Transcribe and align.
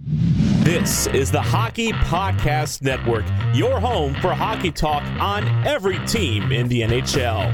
This 0.00 1.08
is 1.08 1.32
the 1.32 1.42
Hockey 1.42 1.90
Podcast 1.90 2.82
Network, 2.82 3.24
your 3.52 3.80
home 3.80 4.14
for 4.14 4.32
hockey 4.32 4.70
talk 4.70 5.02
on 5.20 5.44
every 5.66 5.98
team 6.06 6.52
in 6.52 6.68
the 6.68 6.82
NHL. 6.82 7.52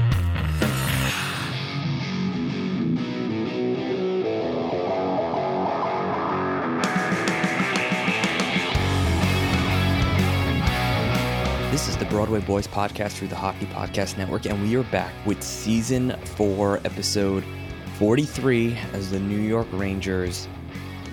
This 11.71 11.87
is 11.87 11.97
the 11.97 12.05
Broadway 12.05 12.41
Boys 12.41 12.67
podcast 12.67 13.13
through 13.13 13.29
the 13.29 13.35
Hockey 13.35 13.65
Podcast 13.65 14.17
Network, 14.19 14.45
and 14.45 14.61
we 14.61 14.75
are 14.75 14.83
back 14.83 15.13
with 15.25 15.41
season 15.41 16.15
four, 16.35 16.77
episode 16.85 17.43
43, 17.97 18.77
as 18.93 19.09
the 19.09 19.19
New 19.19 19.39
York 19.39 19.67
Rangers 19.71 20.47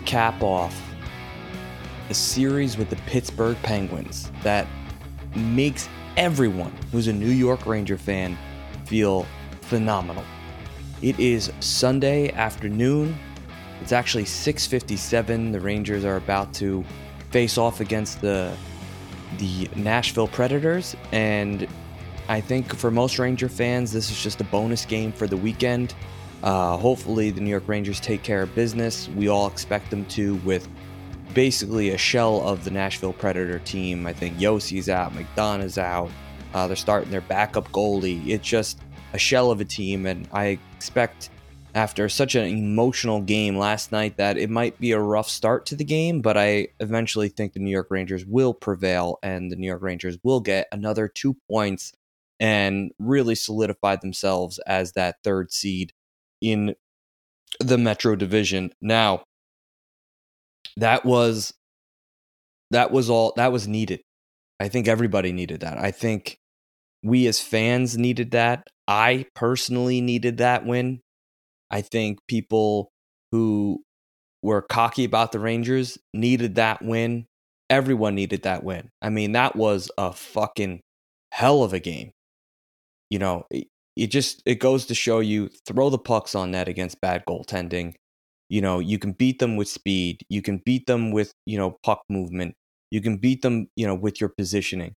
cap 0.05 0.43
off 0.43 0.92
a 2.13 2.15
series 2.15 2.77
with 2.77 2.91
the 2.91 2.97
Pittsburgh 3.07 3.57
Penguins 3.63 4.31
that 4.43 4.67
makes 5.35 5.89
everyone 6.19 6.71
who's 6.91 7.09
a 7.09 7.13
New 7.13 7.31
York 7.31 7.65
Ranger 7.65 7.97
fan 7.97 8.37
feel 8.85 9.27
phenomenal. 9.63 10.23
It 11.01 11.19
is 11.19 11.51
Sunday 11.61 12.31
afternoon. 12.33 13.17
It's 13.81 13.93
actually 13.93 14.27
6:57. 14.27 15.53
The 15.53 15.61
Rangers 15.61 16.05
are 16.05 16.17
about 16.17 16.53
to 16.61 16.85
face 17.31 17.57
off 17.57 17.81
against 17.81 18.21
the 18.21 18.55
the 19.39 19.71
Nashville 19.75 20.29
Predators 20.29 20.95
and 21.13 21.67
I 22.29 22.43
think 22.43 22.77
for 22.77 22.91
most 22.91 23.19
Ranger 23.19 23.49
fans 23.49 23.91
this 23.91 24.11
is 24.11 24.23
just 24.23 24.39
a 24.43 24.45
bonus 24.45 24.85
game 24.85 25.13
for 25.13 25.27
the 25.27 25.39
weekend. 25.39 25.95
Uh, 26.43 26.77
hopefully 26.77 27.31
the 27.31 27.41
New 27.41 27.49
York 27.49 27.69
Rangers 27.69 28.01
take 28.01 28.23
care 28.23 28.43
of 28.43 28.55
business. 28.55 29.09
We 29.17 29.29
all 29.29 29.47
expect 29.47 29.89
them 29.89 30.05
to 30.17 30.35
with 30.45 30.69
basically 31.35 31.91
a 31.91 31.99
shell 31.99 32.47
of 32.47 32.65
the 32.65 32.71
Nashville 32.71 33.13
Predator 33.13 33.59
team. 33.61 34.07
I 34.07 34.13
think 34.13 34.39
Josi's 34.39 34.89
out, 34.89 35.13
McDonagh's 35.13 35.79
out. 35.79 36.11
Uh, 36.55 36.67
they're 36.67 36.77
starting 36.77 37.11
their 37.11 37.23
backup 37.23 37.71
goalie. 37.71 38.29
It's 38.29 38.47
just 38.47 38.81
a 39.13 39.19
shell 39.19 39.51
of 39.51 39.61
a 39.61 39.65
team, 39.65 40.07
and 40.07 40.29
I 40.33 40.59
expect 40.77 41.31
after 41.75 42.09
such 42.09 42.35
an 42.35 42.45
emotional 42.45 43.21
game 43.23 43.57
last 43.57 43.93
night 43.93 44.17
that 44.19 44.37
it 44.37 44.51
might 44.51 44.79
be 44.79 44.93
a 44.93 45.01
rough 45.01 45.29
start 45.29 45.65
to 45.67 45.77
the 45.77 45.85
game, 45.85 46.21
but 46.21 46.37
I 46.37 46.69
eventually 46.81 47.29
think 47.29 47.53
the 47.53 47.61
New 47.61 47.71
York 47.71 47.89
Rangers 47.91 48.27
will 48.27 48.53
prevail 48.53 49.19
and 49.23 49.51
the 49.51 49.57
New 49.57 49.67
York 49.67 49.83
Rangers 49.83 50.19
will 50.23 50.41
get 50.41 50.69
another 50.71 51.09
two 51.09 51.37
points 51.51 51.93
and 52.39 52.93
really 52.99 53.35
solidify 53.35 53.97
themselves 53.97 54.59
as 54.67 54.93
that 54.93 55.17
third 55.25 55.53
seed 55.53 55.93
in 56.41 56.75
the 57.61 57.79
Metro 57.79 58.17
Division. 58.17 58.73
Now, 58.81 59.25
that 60.77 61.05
was 61.05 61.53
that 62.71 62.91
was 62.91 63.11
all 63.11 63.33
that 63.37 63.53
was 63.53 63.69
needed. 63.69 64.01
I 64.61 64.69
think 64.69 64.89
everybody 64.89 65.33
needed 65.33 65.61
that. 65.61 65.79
I 65.79 65.91
think 65.91 66.39
we 67.03 67.27
as 67.27 67.41
fans 67.41 67.99
needed 67.99 68.31
that. 68.33 68.69
I 68.87 69.27
personally 69.35 70.01
needed 70.01 70.39
that 70.39 70.65
win. 70.65 71.01
I 71.71 71.81
think 71.83 72.19
people 72.29 72.91
who 73.33 73.83
were 74.43 74.63
cocky 74.63 75.05
about 75.05 75.33
the 75.33 75.39
Rangers 75.39 75.99
needed 76.13 76.57
that 76.57 76.83
win. 76.83 77.27
Everyone 77.71 78.15
needed 78.15 78.43
that 78.43 78.65
win. 78.65 78.91
I 79.01 79.09
mean, 79.09 79.33
that 79.33 79.57
was 79.57 79.91
a 79.97 80.13
fucking 80.13 80.81
hell 81.33 81.63
of 81.63 81.73
a 81.73 81.81
game. 81.81 82.13
You 83.09 83.19
know, 83.19 83.47
it, 83.51 83.69
it 83.97 84.09
just 84.09 84.43
it 84.47 84.57
goes 84.57 84.87
to 84.87 84.95
show 84.95 85.21
you 85.21 85.51
throw 85.67 85.91
the 85.91 85.99
pucks 85.99 86.35
on 86.35 86.51
net 86.51 86.69
against 86.69 87.01
bad 87.01 87.25
goaltending. 87.27 87.95
You 88.53 88.61
know, 88.61 88.81
you 88.81 88.99
can 88.99 89.13
beat 89.13 89.39
them 89.39 89.57
with 89.57 89.67
speed. 89.69 90.27
You 90.29 90.43
can 90.43 90.61
beat 90.67 90.87
them 90.87 91.11
with, 91.11 91.33
you 91.47 91.57
know, 91.57 91.79
puck 91.83 92.03
movement. 92.11 92.55
You 92.91 93.01
can 93.01 93.17
beat 93.17 93.41
them, 93.41 93.69
you 93.77 93.87
know, 93.87 93.95
with 93.95 94.21
your 94.21 94.29
positioning. 94.29 94.93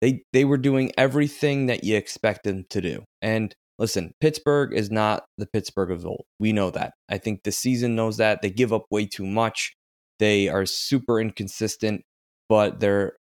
They 0.00 0.22
they 0.32 0.44
were 0.44 0.56
doing 0.56 0.92
everything 0.96 1.66
that 1.66 1.82
you 1.82 1.96
expect 1.96 2.44
them 2.44 2.66
to 2.70 2.80
do. 2.80 3.02
And 3.20 3.52
listen, 3.80 4.12
Pittsburgh 4.20 4.72
is 4.72 4.92
not 4.92 5.24
the 5.38 5.48
Pittsburgh 5.52 5.90
of 5.90 6.06
old. 6.06 6.24
We 6.38 6.52
know 6.52 6.70
that. 6.70 6.92
I 7.08 7.18
think 7.18 7.42
the 7.42 7.50
season 7.50 7.96
knows 7.96 8.18
that. 8.18 8.42
They 8.42 8.50
give 8.50 8.72
up 8.72 8.84
way 8.92 9.06
too 9.06 9.26
much. 9.26 9.74
They 10.20 10.48
are 10.48 10.64
super 10.64 11.20
inconsistent, 11.20 12.02
but 12.48 12.78
their 12.78 13.14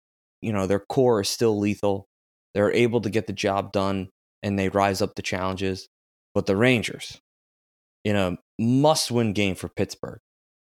you 0.42 0.52
know, 0.52 0.66
their 0.66 0.80
core 0.80 1.22
is 1.22 1.30
still 1.30 1.58
lethal. 1.58 2.06
They're 2.52 2.74
able 2.74 3.00
to 3.00 3.08
get 3.08 3.26
the 3.26 3.32
job 3.32 3.72
done 3.72 4.10
and 4.42 4.58
they 4.58 4.68
rise 4.68 5.00
up 5.00 5.14
the 5.14 5.22
challenges. 5.22 5.88
But 6.34 6.44
the 6.44 6.56
Rangers, 6.56 7.18
in 8.04 8.16
a 8.16 8.36
must 8.58 9.10
win 9.10 9.32
game 9.32 9.54
for 9.54 9.68
Pittsburgh, 9.68 10.20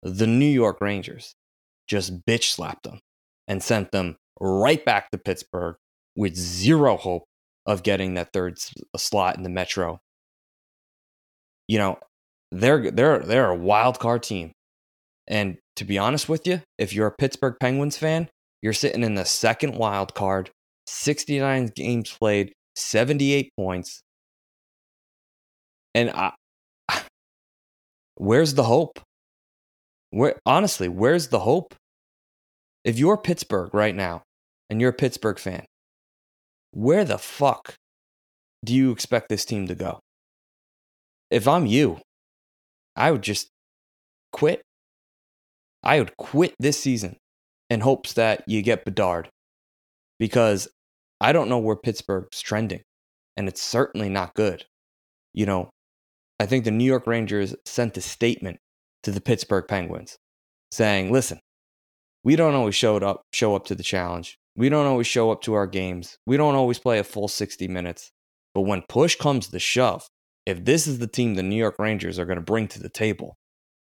the 0.04 0.28
New 0.28 0.46
York 0.46 0.82
Rangers 0.82 1.36
just 1.88 2.26
bitch 2.26 2.52
slapped 2.52 2.84
them 2.84 3.00
and 3.48 3.64
sent 3.64 3.92
them 3.92 4.18
right 4.40 4.84
back 4.84 5.12
to 5.12 5.18
Pittsburgh 5.18 5.76
with 6.16 6.36
zero 6.36 6.98
hope 6.98 7.24
of 7.66 7.84
getting 7.84 8.14
that 8.14 8.34
third 8.34 8.58
slot 8.98 9.38
in 9.38 9.44
the 9.44 9.50
Metro. 9.50 10.00
You 11.68 11.78
know, 11.80 12.00
they're 12.52 12.92
they're 12.92 13.20
they're 13.20 13.50
a 13.50 13.56
wild 13.56 14.00
card 14.00 14.24
team. 14.24 14.54
And 15.28 15.58
to 15.76 15.86
be 15.86 15.98
honest 15.98 16.28
with 16.28 16.48
you, 16.48 16.62
if 16.78 16.94
you're 16.94 17.08
a 17.08 17.16
Pittsburgh 17.16 17.56
Penguins 17.60 17.98
fan, 17.98 18.30
you're 18.62 18.74
sitting 18.74 19.04
in 19.04 19.16
the 19.16 19.26
second 19.26 19.76
wild 19.76 20.16
card, 20.16 20.50
69 20.88 21.72
games 21.76 22.16
played, 22.20 22.54
78 22.76 23.52
points. 23.56 24.02
And 25.94 26.10
I, 26.10 26.34
where's 28.20 28.54
the 28.54 28.64
hope? 28.64 29.00
Where 30.12 30.36
honestly, 30.46 30.88
where's 30.88 31.30
the 31.30 31.40
hope? 31.40 31.74
If 32.84 33.00
you're 33.00 33.18
Pittsburgh 33.18 33.74
right 33.74 33.96
now 33.96 34.22
and 34.70 34.80
you're 34.80 34.92
a 34.92 34.94
Pittsburgh 34.94 35.40
fan, 35.40 35.66
where 36.72 37.04
the 37.04 37.18
fuck 37.18 37.76
do 38.64 38.76
you 38.76 38.92
expect 38.92 39.30
this 39.30 39.46
team 39.46 39.68
to 39.68 39.76
go? 39.76 40.00
If 41.32 41.48
I'm 41.48 41.66
you, 41.66 42.00
I 42.96 43.12
would 43.12 43.22
just 43.22 43.48
quit. 44.32 44.62
I 45.84 46.00
would 46.00 46.18
quit 46.18 46.54
this 46.60 46.80
season 46.80 47.16
in 47.70 47.80
hopes 47.80 48.14
that 48.14 48.44
you 48.48 48.62
get 48.62 48.86
Bedard 48.86 49.30
because 50.20 50.68
I 51.22 51.32
don't 51.32 51.50
know 51.50 51.60
where 51.60 51.76
Pittsburgh's 51.76 52.42
trending 52.42 52.82
and 53.38 53.48
it's 53.48 53.62
certainly 53.62 54.10
not 54.10 54.34
good. 54.34 54.66
You 55.34 55.46
know, 55.46 55.70
I 56.40 56.46
think 56.46 56.64
the 56.64 56.72
New 56.72 56.86
York 56.86 57.06
Rangers 57.08 57.56
sent 57.66 57.98
a 57.98 58.02
statement 58.02 58.60
to 59.04 59.12
the 59.12 59.22
Pittsburgh 59.22 59.66
Penguins 59.68 60.18
saying, 60.72 61.12
"Listen, 61.12 61.40
we 62.24 62.36
don't 62.36 62.56
always 62.56 62.76
show 62.76 62.98
up 62.98 63.24
show 63.34 63.56
up 63.56 63.66
to 63.66 63.76
the 63.76 63.84
challenge. 63.84 64.38
We 64.56 64.70
don't 64.70 64.86
always 64.86 65.08
show 65.08 65.32
up 65.32 65.42
to 65.44 65.54
our 65.54 65.68
games. 65.68 66.18
We 66.26 66.38
don't 66.38 66.56
always 66.56 66.80
play 66.80 67.00
a 67.00 67.04
full 67.04 67.28
60 67.28 67.68
minutes. 67.68 68.12
But 68.54 68.62
when 68.62 68.84
push 68.90 69.16
comes 69.16 69.48
to 69.48 69.60
shove, 69.60 70.08
if 70.46 70.66
this 70.66 70.88
is 70.88 71.00
the 71.00 71.08
team 71.08 71.36
the 71.36 71.44
New 71.44 71.56
York 71.56 71.76
Rangers 71.80 72.20
are 72.20 72.26
going 72.26 72.38
to 72.38 72.44
bring 72.44 72.68
to 72.70 72.80
the 72.80 72.90
table, 72.90 73.38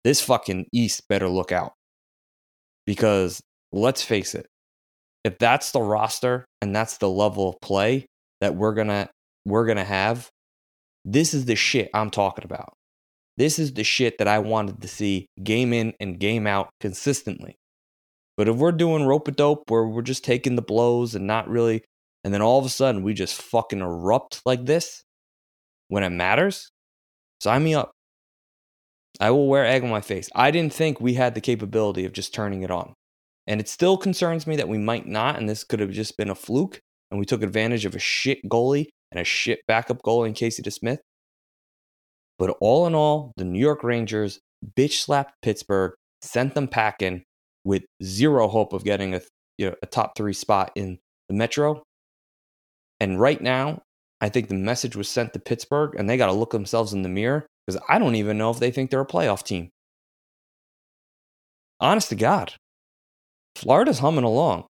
this 0.04 0.20
fucking 0.20 0.66
East 0.72 1.08
better 1.08 1.28
look 1.28 1.50
out. 1.50 1.72
Because 2.86 3.40
let's 3.72 4.02
face 4.02 4.34
it, 4.34 4.46
if 5.24 5.38
that's 5.38 5.72
the 5.72 5.80
roster 5.80 6.44
and 6.60 6.74
that's 6.74 6.98
the 6.98 7.08
level 7.08 7.48
of 7.48 7.60
play 7.60 8.06
that 8.40 8.54
we're 8.54 8.74
going 8.74 8.88
to 8.88 9.08
we're 9.44 9.66
going 9.66 9.78
to 9.78 9.84
have, 9.84 10.28
this 11.04 11.34
is 11.34 11.46
the 11.46 11.56
shit 11.56 11.90
I'm 11.94 12.10
talking 12.10 12.44
about. 12.44 12.74
This 13.36 13.58
is 13.58 13.72
the 13.72 13.84
shit 13.84 14.18
that 14.18 14.28
I 14.28 14.38
wanted 14.38 14.82
to 14.82 14.88
see 14.88 15.26
game 15.42 15.72
in 15.72 15.94
and 15.98 16.20
game 16.20 16.46
out 16.46 16.70
consistently. 16.80 17.56
But 18.36 18.48
if 18.48 18.56
we're 18.56 18.72
doing 18.72 19.04
rope 19.04 19.28
a 19.28 19.30
dope 19.30 19.70
where 19.70 19.86
we're 19.86 20.02
just 20.02 20.24
taking 20.24 20.56
the 20.56 20.62
blows 20.62 21.14
and 21.14 21.26
not 21.26 21.48
really, 21.48 21.82
and 22.24 22.32
then 22.32 22.42
all 22.42 22.58
of 22.58 22.64
a 22.64 22.70
sudden 22.70 23.02
we 23.02 23.14
just 23.14 23.40
fucking 23.40 23.80
erupt 23.80 24.42
like 24.44 24.66
this 24.66 25.02
when 25.88 26.02
it 26.02 26.10
matters, 26.10 26.70
sign 27.40 27.64
me 27.64 27.74
up. 27.74 27.90
I 29.20 29.30
will 29.30 29.48
wear 29.48 29.66
egg 29.66 29.82
on 29.82 29.90
my 29.90 30.00
face. 30.00 30.30
I 30.34 30.50
didn't 30.50 30.72
think 30.72 31.00
we 31.00 31.14
had 31.14 31.34
the 31.34 31.40
capability 31.40 32.04
of 32.04 32.12
just 32.12 32.32
turning 32.32 32.62
it 32.62 32.70
on. 32.70 32.94
And 33.46 33.60
it 33.60 33.68
still 33.68 33.96
concerns 33.96 34.46
me 34.46 34.56
that 34.56 34.68
we 34.68 34.78
might 34.78 35.06
not, 35.06 35.36
and 35.36 35.48
this 35.48 35.64
could 35.64 35.80
have 35.80 35.90
just 35.90 36.16
been 36.16 36.30
a 36.30 36.34
fluke, 36.34 36.80
and 37.10 37.18
we 37.18 37.26
took 37.26 37.42
advantage 37.42 37.84
of 37.84 37.94
a 37.94 37.98
shit 37.98 38.38
goalie 38.48 38.86
and 39.12 39.20
a 39.20 39.24
shit 39.24 39.60
backup 39.68 40.02
goalie 40.02 40.28
in 40.28 40.34
Casey 40.34 40.62
DeSmith. 40.62 40.98
But 42.38 42.56
all 42.60 42.86
in 42.86 42.94
all, 42.94 43.32
the 43.36 43.44
New 43.44 43.60
York 43.60 43.84
Rangers 43.84 44.40
bitch 44.76 44.94
slapped 44.94 45.34
Pittsburgh, 45.42 45.92
sent 46.22 46.54
them 46.54 46.66
packing 46.66 47.22
with 47.64 47.84
zero 48.02 48.48
hope 48.48 48.72
of 48.72 48.84
getting 48.84 49.14
a, 49.14 49.20
you 49.58 49.66
know, 49.66 49.76
a 49.82 49.86
top 49.86 50.16
three 50.16 50.32
spot 50.32 50.72
in 50.74 50.98
the 51.28 51.34
Metro. 51.34 51.82
And 53.00 53.20
right 53.20 53.40
now, 53.40 53.82
I 54.20 54.28
think 54.28 54.48
the 54.48 54.54
message 54.54 54.96
was 54.96 55.08
sent 55.08 55.32
to 55.32 55.38
Pittsburgh, 55.38 55.94
and 55.96 56.08
they 56.08 56.16
got 56.16 56.26
to 56.26 56.32
look 56.32 56.50
themselves 56.50 56.92
in 56.92 57.02
the 57.02 57.08
mirror 57.08 57.46
because 57.66 57.80
I 57.88 57.98
don't 57.98 58.14
even 58.14 58.38
know 58.38 58.50
if 58.50 58.58
they 58.58 58.70
think 58.70 58.90
they're 58.90 59.00
a 59.00 59.06
playoff 59.06 59.44
team. 59.44 59.70
Honest 61.80 62.08
to 62.10 62.14
God, 62.14 62.54
Florida's 63.56 63.98
humming 63.98 64.24
along. 64.24 64.66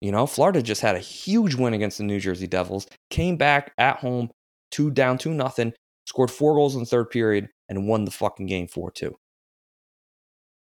You 0.00 0.12
know, 0.12 0.26
Florida 0.26 0.62
just 0.62 0.80
had 0.80 0.96
a 0.96 1.00
huge 1.00 1.54
win 1.54 1.74
against 1.74 1.98
the 1.98 2.04
New 2.04 2.20
Jersey 2.20 2.46
Devils, 2.46 2.86
came 3.10 3.36
back 3.36 3.72
at 3.78 3.98
home, 3.98 4.30
two 4.70 4.90
down, 4.90 5.18
two 5.18 5.34
nothing, 5.34 5.72
scored 6.06 6.30
four 6.30 6.54
goals 6.54 6.74
in 6.74 6.80
the 6.80 6.86
third 6.86 7.10
period, 7.10 7.48
and 7.68 7.86
won 7.86 8.04
the 8.04 8.10
fucking 8.10 8.46
game 8.46 8.66
4 8.66 8.90
2. 8.90 9.14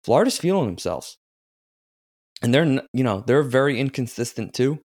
Florida's 0.04 0.38
feeling 0.38 0.66
themselves. 0.66 1.16
And 2.42 2.52
they're, 2.52 2.82
you 2.92 3.04
know, 3.04 3.22
they're 3.26 3.42
very 3.42 3.78
inconsistent 3.78 4.52
too, 4.54 4.80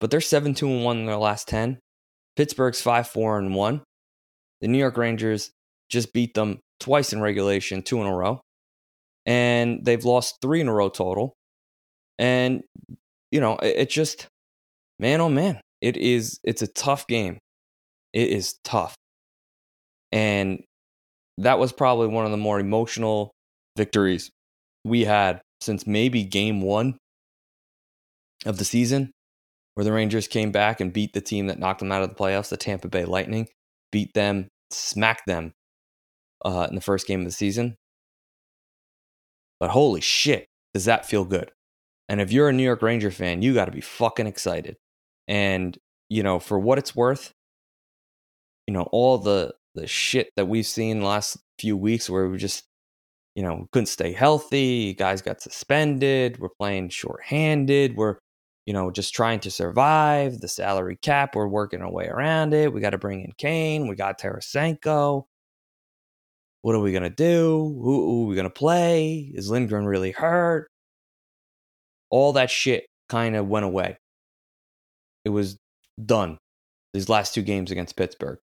but 0.00 0.10
they're 0.10 0.20
7 0.20 0.54
2 0.54 0.68
and 0.68 0.84
1 0.84 0.98
in 0.98 1.06
their 1.06 1.16
last 1.16 1.48
10. 1.48 1.78
Pittsburgh's 2.36 2.80
5 2.80 3.08
4 3.08 3.38
and 3.38 3.54
1. 3.54 3.82
The 4.60 4.68
New 4.68 4.78
York 4.78 4.96
Rangers 4.96 5.50
just 5.88 6.12
beat 6.12 6.34
them 6.34 6.60
twice 6.78 7.12
in 7.12 7.20
regulation, 7.20 7.82
two 7.82 8.00
in 8.00 8.06
a 8.06 8.14
row. 8.14 8.40
And 9.26 9.84
they've 9.84 10.04
lost 10.04 10.36
three 10.40 10.60
in 10.60 10.68
a 10.68 10.72
row 10.72 10.88
total. 10.88 11.34
And, 12.18 12.62
you 13.30 13.40
know, 13.40 13.56
it, 13.56 13.76
it 13.76 13.90
just, 13.90 14.26
man, 14.98 15.20
oh 15.20 15.28
man, 15.28 15.60
it 15.80 15.96
is, 15.96 16.38
it's 16.44 16.62
a 16.62 16.66
tough 16.66 17.06
game. 17.06 17.38
It 18.12 18.28
is 18.28 18.58
tough. 18.64 18.94
And 20.12 20.62
that 21.38 21.58
was 21.58 21.72
probably 21.72 22.08
one 22.08 22.24
of 22.24 22.30
the 22.30 22.36
more 22.36 22.58
emotional 22.58 23.30
victories 23.76 24.30
we 24.84 25.04
had 25.04 25.40
since 25.60 25.86
maybe 25.86 26.24
game 26.24 26.60
one 26.60 26.98
of 28.46 28.58
the 28.58 28.64
season, 28.64 29.12
where 29.74 29.84
the 29.84 29.92
Rangers 29.92 30.26
came 30.26 30.50
back 30.50 30.80
and 30.80 30.92
beat 30.92 31.12
the 31.12 31.20
team 31.20 31.46
that 31.46 31.58
knocked 31.58 31.80
them 31.80 31.92
out 31.92 32.02
of 32.02 32.08
the 32.08 32.14
playoffs, 32.14 32.48
the 32.48 32.56
Tampa 32.56 32.88
Bay 32.88 33.04
Lightning, 33.04 33.48
beat 33.92 34.12
them, 34.14 34.48
smacked 34.70 35.26
them 35.26 35.52
uh, 36.44 36.66
in 36.68 36.74
the 36.74 36.80
first 36.80 37.06
game 37.06 37.20
of 37.20 37.26
the 37.26 37.32
season. 37.32 37.76
But 39.60 39.70
holy 39.70 40.00
shit, 40.00 40.46
does 40.74 40.86
that 40.86 41.06
feel 41.06 41.24
good? 41.24 41.52
And 42.10 42.20
if 42.20 42.32
you're 42.32 42.48
a 42.48 42.52
New 42.52 42.64
York 42.64 42.82
Ranger 42.82 43.12
fan, 43.12 43.40
you 43.40 43.54
got 43.54 43.66
to 43.66 43.70
be 43.70 43.80
fucking 43.80 44.26
excited. 44.26 44.76
And, 45.28 45.78
you 46.08 46.24
know, 46.24 46.40
for 46.40 46.58
what 46.58 46.76
it's 46.76 46.94
worth, 46.94 47.32
you 48.66 48.74
know, 48.74 48.88
all 48.90 49.16
the 49.16 49.54
the 49.76 49.86
shit 49.86 50.30
that 50.36 50.48
we've 50.48 50.66
seen 50.66 51.02
last 51.02 51.38
few 51.60 51.76
weeks 51.76 52.10
where 52.10 52.28
we 52.28 52.36
just, 52.36 52.64
you 53.36 53.44
know, 53.44 53.68
couldn't 53.72 53.86
stay 53.86 54.12
healthy, 54.12 54.94
guys 54.94 55.22
got 55.22 55.40
suspended, 55.40 56.38
we're 56.40 56.48
playing 56.58 56.88
shorthanded, 56.88 57.96
we're, 57.96 58.16
you 58.66 58.72
know, 58.72 58.90
just 58.90 59.14
trying 59.14 59.38
to 59.40 59.50
survive, 59.50 60.40
the 60.40 60.48
salary 60.48 60.98
cap, 61.02 61.36
we're 61.36 61.46
working 61.46 61.80
our 61.80 61.92
way 61.92 62.08
around 62.08 62.52
it. 62.54 62.72
We 62.72 62.80
got 62.80 62.90
to 62.90 62.98
bring 62.98 63.20
in 63.20 63.30
Kane, 63.38 63.86
we 63.86 63.94
got 63.94 64.20
Tarasenko. 64.20 65.26
What 66.62 66.74
are 66.74 66.80
we 66.80 66.90
going 66.92 67.04
to 67.04 67.10
do? 67.10 67.78
Who, 67.82 68.06
who 68.06 68.24
are 68.24 68.28
we 68.28 68.34
going 68.34 68.44
to 68.44 68.50
play? 68.50 69.30
Is 69.34 69.48
Lindgren 69.50 69.86
really 69.86 70.10
hurt? 70.10 70.69
All 72.10 72.32
that 72.34 72.50
shit 72.50 72.86
kind 73.08 73.36
of 73.36 73.48
went 73.48 73.64
away. 73.64 73.96
It 75.24 75.30
was 75.30 75.58
done 76.04 76.38
these 76.92 77.08
last 77.08 77.34
two 77.34 77.42
games 77.42 77.70
against 77.70 77.96
Pittsburgh 77.96 78.38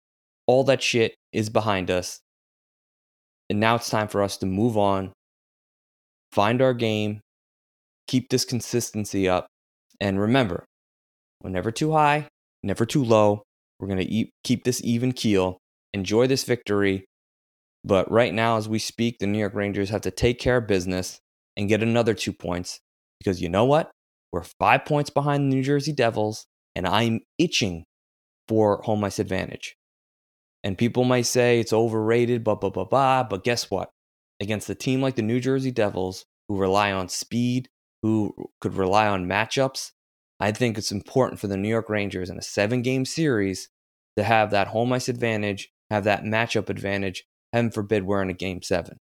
all 0.47 0.63
that 0.65 0.81
shit 0.81 1.15
is 1.31 1.49
behind 1.49 1.89
us. 1.89 2.19
And 3.49 3.59
now 3.59 3.75
it's 3.75 3.89
time 3.89 4.07
for 4.07 4.21
us 4.21 4.37
to 4.37 4.45
move 4.45 4.77
on, 4.77 5.13
find 6.31 6.61
our 6.61 6.73
game, 6.73 7.21
keep 8.07 8.29
this 8.29 8.45
consistency 8.45 9.27
up. 9.27 9.47
And 9.99 10.19
remember, 10.19 10.65
we're 11.41 11.49
never 11.49 11.71
too 11.71 11.91
high, 11.91 12.27
never 12.63 12.85
too 12.85 13.03
low. 13.03 13.43
We're 13.79 13.87
going 13.87 14.05
to 14.07 14.25
keep 14.43 14.63
this 14.63 14.81
even 14.83 15.11
keel, 15.11 15.57
enjoy 15.93 16.27
this 16.27 16.43
victory. 16.43 17.05
But 17.83 18.09
right 18.09 18.33
now, 18.33 18.57
as 18.57 18.69
we 18.69 18.79
speak, 18.79 19.17
the 19.19 19.27
New 19.27 19.39
York 19.39 19.53
Rangers 19.53 19.89
have 19.89 20.01
to 20.01 20.11
take 20.11 20.39
care 20.39 20.57
of 20.57 20.67
business 20.67 21.19
and 21.57 21.67
get 21.69 21.83
another 21.83 22.13
two 22.13 22.33
points 22.33 22.79
because 23.23 23.41
you 23.41 23.49
know 23.49 23.65
what? 23.65 23.91
We're 24.31 24.43
five 24.43 24.85
points 24.85 25.09
behind 25.09 25.51
the 25.51 25.55
New 25.55 25.63
Jersey 25.63 25.93
Devils, 25.93 26.45
and 26.75 26.87
I'm 26.87 27.21
itching 27.37 27.85
for 28.47 28.81
home 28.83 29.03
ice 29.03 29.19
advantage. 29.19 29.75
And 30.63 30.77
people 30.77 31.03
might 31.03 31.25
say 31.25 31.59
it's 31.59 31.73
overrated, 31.73 32.43
blah, 32.43 32.55
blah, 32.55 32.69
blah, 32.69 32.85
blah. 32.85 33.23
But 33.23 33.43
guess 33.43 33.69
what? 33.69 33.89
Against 34.41 34.69
a 34.69 34.75
team 34.75 35.01
like 35.01 35.15
the 35.15 35.21
New 35.21 35.39
Jersey 35.39 35.71
Devils, 35.71 36.25
who 36.47 36.57
rely 36.57 36.91
on 36.91 37.09
speed, 37.09 37.67
who 38.01 38.33
could 38.59 38.75
rely 38.75 39.07
on 39.07 39.27
matchups, 39.27 39.91
I 40.39 40.51
think 40.51 40.77
it's 40.77 40.91
important 40.91 41.39
for 41.39 41.47
the 41.47 41.57
New 41.57 41.69
York 41.69 41.89
Rangers 41.89 42.29
in 42.29 42.37
a 42.37 42.41
seven 42.41 42.81
game 42.81 43.05
series 43.05 43.69
to 44.17 44.23
have 44.23 44.51
that 44.51 44.67
home 44.67 44.91
ice 44.91 45.07
advantage, 45.07 45.69
have 45.89 46.03
that 46.03 46.23
matchup 46.23 46.69
advantage. 46.69 47.23
Heaven 47.53 47.71
forbid 47.71 48.03
we're 48.03 48.21
in 48.21 48.29
a 48.29 48.33
game 48.33 48.61
seven. 48.61 48.97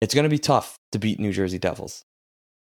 It's 0.00 0.14
going 0.14 0.24
to 0.24 0.30
be 0.30 0.38
tough 0.38 0.76
to 0.92 0.98
beat 0.98 1.18
New 1.18 1.32
Jersey 1.32 1.58
Devils. 1.58 2.04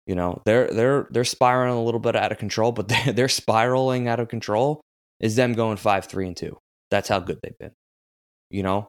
You 0.06 0.14
know, 0.14 0.40
they're 0.44 0.68
they're 0.68 1.08
they're 1.10 1.24
spiraling 1.24 1.76
a 1.76 1.82
little 1.82 2.00
bit 2.00 2.14
out 2.14 2.32
of 2.32 2.38
control, 2.38 2.72
but 2.72 2.88
they're, 2.88 3.12
they're 3.12 3.28
spiraling 3.28 4.08
out 4.08 4.20
of 4.20 4.28
control 4.28 4.80
is 5.20 5.36
them 5.36 5.54
going 5.54 5.76
five, 5.76 6.06
three, 6.06 6.26
and 6.26 6.36
two. 6.36 6.58
That's 6.90 7.08
how 7.08 7.20
good 7.20 7.38
they've 7.42 7.58
been. 7.58 7.72
You 8.50 8.62
know? 8.62 8.88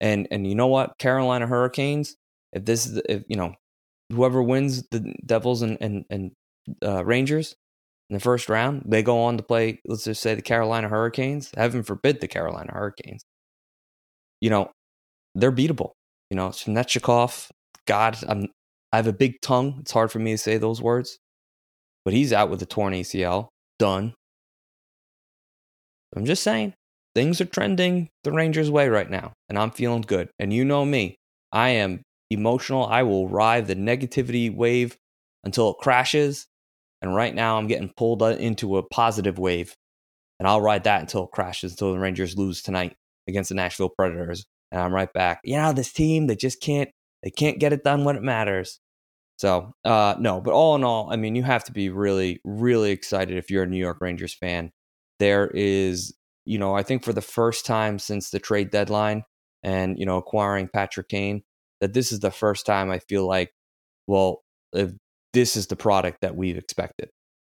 And 0.00 0.28
and 0.30 0.46
you 0.46 0.54
know 0.54 0.66
what? 0.66 0.98
Carolina 0.98 1.46
Hurricanes, 1.46 2.16
if 2.52 2.64
this 2.64 2.86
is 2.86 3.00
if 3.08 3.22
you 3.28 3.36
know, 3.36 3.54
whoever 4.10 4.42
wins 4.42 4.84
the 4.90 5.14
Devils 5.24 5.62
and 5.62 5.78
and, 5.80 6.04
and 6.10 6.32
uh, 6.84 7.04
Rangers 7.04 7.54
in 8.10 8.14
the 8.14 8.20
first 8.20 8.48
round, 8.48 8.82
they 8.86 9.02
go 9.02 9.22
on 9.22 9.36
to 9.36 9.42
play, 9.42 9.80
let's 9.86 10.04
just 10.04 10.20
say 10.20 10.34
the 10.34 10.42
Carolina 10.42 10.88
Hurricanes. 10.88 11.50
Heaven 11.56 11.82
forbid 11.82 12.20
the 12.20 12.28
Carolina 12.28 12.72
Hurricanes. 12.72 13.24
You 14.40 14.50
know, 14.50 14.70
they're 15.34 15.52
beatable. 15.52 15.92
You 16.30 16.36
know, 16.36 16.48
Svechnikov, 16.48 17.48
God, 17.86 18.18
I'm 18.26 18.48
I 18.92 18.96
have 18.96 19.06
a 19.06 19.12
big 19.12 19.40
tongue. 19.40 19.78
It's 19.80 19.92
hard 19.92 20.12
for 20.12 20.18
me 20.18 20.32
to 20.32 20.38
say 20.38 20.58
those 20.58 20.82
words. 20.82 21.18
But 22.04 22.14
he's 22.14 22.32
out 22.32 22.50
with 22.50 22.60
a 22.62 22.66
torn 22.66 22.92
ACL. 22.92 23.48
Done. 23.78 24.14
I'm 26.14 26.26
just 26.26 26.42
saying, 26.42 26.74
things 27.14 27.40
are 27.40 27.46
trending 27.46 28.08
the 28.22 28.32
Rangers' 28.32 28.70
way 28.70 28.88
right 28.90 29.08
now, 29.08 29.32
and 29.48 29.58
I'm 29.58 29.70
feeling 29.70 30.02
good. 30.02 30.28
And 30.38 30.52
you 30.52 30.62
know 30.64 30.84
me, 30.84 31.16
I 31.52 31.70
am 31.70 32.02
emotional. 32.30 32.84
I 32.86 33.02
will 33.02 33.28
ride 33.28 33.66
the 33.66 33.76
negativity 33.76 34.54
wave 34.54 34.96
until 35.42 35.70
it 35.70 35.78
crashes. 35.80 36.46
And 37.00 37.14
right 37.14 37.34
now, 37.34 37.56
I'm 37.56 37.66
getting 37.66 37.92
pulled 37.96 38.22
into 38.22 38.76
a 38.76 38.82
positive 38.82 39.38
wave. 39.38 39.74
And 40.38 40.46
I'll 40.46 40.60
ride 40.60 40.84
that 40.84 41.00
until 41.00 41.24
it 41.24 41.30
crashes, 41.32 41.72
until 41.72 41.92
the 41.92 41.98
Rangers 41.98 42.36
lose 42.36 42.62
tonight 42.62 42.94
against 43.26 43.48
the 43.48 43.54
Nashville 43.54 43.88
Predators. 43.96 44.44
And 44.70 44.80
I'm 44.80 44.92
right 44.92 45.12
back. 45.12 45.40
You 45.44 45.56
know, 45.56 45.72
this 45.72 45.92
team, 45.92 46.26
they 46.26 46.36
just 46.36 46.60
can't, 46.60 46.90
they 47.22 47.30
can't 47.30 47.58
get 47.58 47.72
it 47.72 47.84
done 47.84 48.04
when 48.04 48.16
it 48.16 48.22
matters. 48.22 48.80
So, 49.38 49.74
uh, 49.84 50.14
no, 50.18 50.40
but 50.40 50.52
all 50.52 50.76
in 50.76 50.84
all, 50.84 51.10
I 51.10 51.16
mean, 51.16 51.34
you 51.34 51.42
have 51.42 51.64
to 51.64 51.72
be 51.72 51.88
really, 51.88 52.40
really 52.44 52.90
excited 52.90 53.36
if 53.36 53.50
you're 53.50 53.64
a 53.64 53.66
New 53.66 53.78
York 53.78 53.98
Rangers 54.00 54.34
fan. 54.34 54.70
There 55.18 55.48
is, 55.48 56.14
you 56.44 56.58
know, 56.58 56.74
I 56.74 56.82
think 56.82 57.04
for 57.04 57.12
the 57.12 57.20
first 57.20 57.66
time 57.66 57.98
since 57.98 58.30
the 58.30 58.38
trade 58.38 58.70
deadline 58.70 59.24
and, 59.62 59.98
you 59.98 60.06
know, 60.06 60.16
acquiring 60.16 60.68
Patrick 60.68 61.08
Kane, 61.08 61.42
that 61.80 61.92
this 61.92 62.12
is 62.12 62.20
the 62.20 62.30
first 62.30 62.66
time 62.66 62.90
I 62.90 63.00
feel 63.00 63.26
like, 63.26 63.52
well, 64.06 64.42
if 64.72 64.92
this 65.32 65.56
is 65.56 65.66
the 65.66 65.76
product 65.76 66.18
that 66.20 66.36
we've 66.36 66.58
expected. 66.58 67.10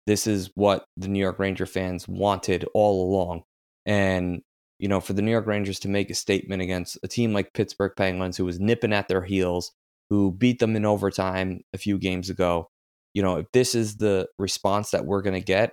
This 0.06 0.26
is 0.26 0.50
what 0.54 0.84
the 0.96 1.08
New 1.08 1.20
York 1.20 1.38
Ranger 1.38 1.66
fans 1.66 2.08
wanted 2.08 2.66
all 2.74 3.08
along. 3.08 3.42
And, 3.86 4.42
you 4.78 4.88
know, 4.88 5.00
for 5.00 5.12
the 5.12 5.22
New 5.22 5.30
York 5.30 5.46
Rangers 5.46 5.78
to 5.80 5.88
make 5.88 6.10
a 6.10 6.14
statement 6.14 6.62
against 6.62 6.98
a 7.02 7.08
team 7.08 7.32
like 7.32 7.52
Pittsburgh 7.54 7.92
Penguins, 7.96 8.36
who 8.36 8.44
was 8.44 8.60
nipping 8.60 8.92
at 8.92 9.08
their 9.08 9.22
heels, 9.22 9.72
who 10.10 10.32
beat 10.32 10.58
them 10.58 10.76
in 10.76 10.84
overtime 10.84 11.60
a 11.72 11.78
few 11.78 11.98
games 11.98 12.30
ago, 12.30 12.68
you 13.14 13.22
know, 13.22 13.38
if 13.38 13.46
this 13.52 13.74
is 13.74 13.96
the 13.96 14.28
response 14.38 14.90
that 14.90 15.04
we're 15.04 15.22
going 15.22 15.38
to 15.38 15.44
get, 15.44 15.72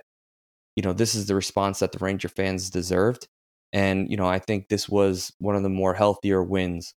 you 0.74 0.82
know, 0.82 0.92
this 0.92 1.14
is 1.14 1.26
the 1.26 1.34
response 1.34 1.78
that 1.78 1.92
the 1.92 1.98
Ranger 1.98 2.28
fans 2.28 2.70
deserved. 2.70 3.26
And, 3.72 4.10
you 4.10 4.16
know, 4.16 4.26
I 4.26 4.38
think 4.38 4.68
this 4.68 4.88
was 4.88 5.32
one 5.38 5.56
of 5.56 5.62
the 5.62 5.68
more 5.68 5.94
healthier 5.94 6.42
wins 6.42 6.94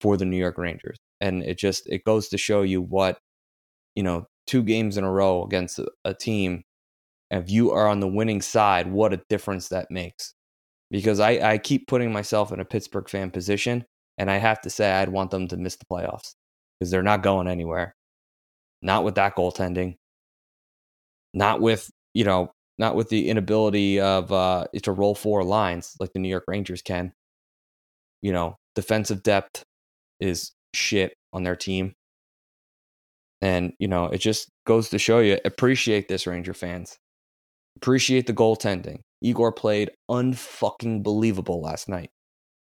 for 0.00 0.16
the 0.16 0.24
New 0.24 0.36
York 0.36 0.58
Rangers. 0.58 0.96
And 1.20 1.42
it 1.42 1.58
just 1.58 1.88
it 1.88 2.04
goes 2.04 2.28
to 2.28 2.38
show 2.38 2.62
you 2.62 2.80
what, 2.80 3.18
you 3.94 4.02
know, 4.02 4.26
two 4.46 4.62
games 4.62 4.96
in 4.96 5.04
a 5.04 5.10
row 5.10 5.44
against 5.44 5.78
a, 5.78 5.88
a 6.04 6.14
team, 6.14 6.62
if 7.30 7.50
you 7.50 7.72
are 7.72 7.88
on 7.88 8.00
the 8.00 8.08
winning 8.08 8.40
side, 8.40 8.90
what 8.90 9.12
a 9.12 9.22
difference 9.28 9.68
that 9.68 9.90
makes. 9.90 10.34
Because 10.90 11.20
I, 11.20 11.52
I 11.52 11.58
keep 11.58 11.86
putting 11.86 12.12
myself 12.12 12.50
in 12.52 12.60
a 12.60 12.64
Pittsburgh 12.64 13.08
fan 13.08 13.30
position, 13.30 13.84
and 14.16 14.30
I 14.30 14.36
have 14.38 14.60
to 14.62 14.70
say 14.70 14.90
I'd 14.90 15.10
want 15.10 15.30
them 15.30 15.48
to 15.48 15.56
miss 15.56 15.76
the 15.76 15.84
playoffs 15.84 16.34
because 16.78 16.90
they're 16.90 17.02
not 17.02 17.22
going 17.22 17.48
anywhere. 17.48 17.94
Not 18.80 19.04
with 19.04 19.16
that 19.16 19.36
goaltending. 19.36 19.96
Not 21.34 21.60
with, 21.60 21.90
you 22.14 22.24
know, 22.24 22.50
not 22.78 22.94
with 22.94 23.08
the 23.08 23.28
inability 23.28 24.00
of 24.00 24.32
uh, 24.32 24.66
to 24.82 24.92
roll 24.92 25.14
four 25.14 25.44
lines 25.44 25.94
like 26.00 26.12
the 26.12 26.20
New 26.20 26.28
York 26.28 26.44
Rangers 26.46 26.80
can. 26.80 27.12
You 28.22 28.32
know, 28.32 28.56
defensive 28.74 29.22
depth 29.22 29.62
is 30.20 30.52
shit 30.74 31.14
on 31.32 31.42
their 31.42 31.56
team. 31.56 31.94
And, 33.40 33.72
you 33.78 33.88
know, 33.88 34.06
it 34.06 34.18
just 34.18 34.48
goes 34.66 34.88
to 34.90 34.98
show 34.98 35.20
you 35.20 35.38
appreciate 35.44 36.08
this, 36.08 36.26
Ranger 36.26 36.54
fans. 36.54 36.98
Appreciate 37.80 38.26
the 38.26 38.34
goaltending. 38.34 39.00
Igor 39.22 39.52
played 39.52 39.90
unfucking 40.10 41.02
believable 41.02 41.60
last 41.60 41.88
night. 41.88 42.10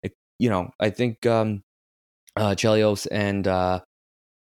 It, 0.02 0.14
you 0.40 0.50
know, 0.50 0.70
I 0.80 0.90
think 0.90 1.26
um, 1.26 1.62
uh, 2.36 2.52
Chelios 2.52 3.08
and 3.12 3.48
uh, 3.48 3.82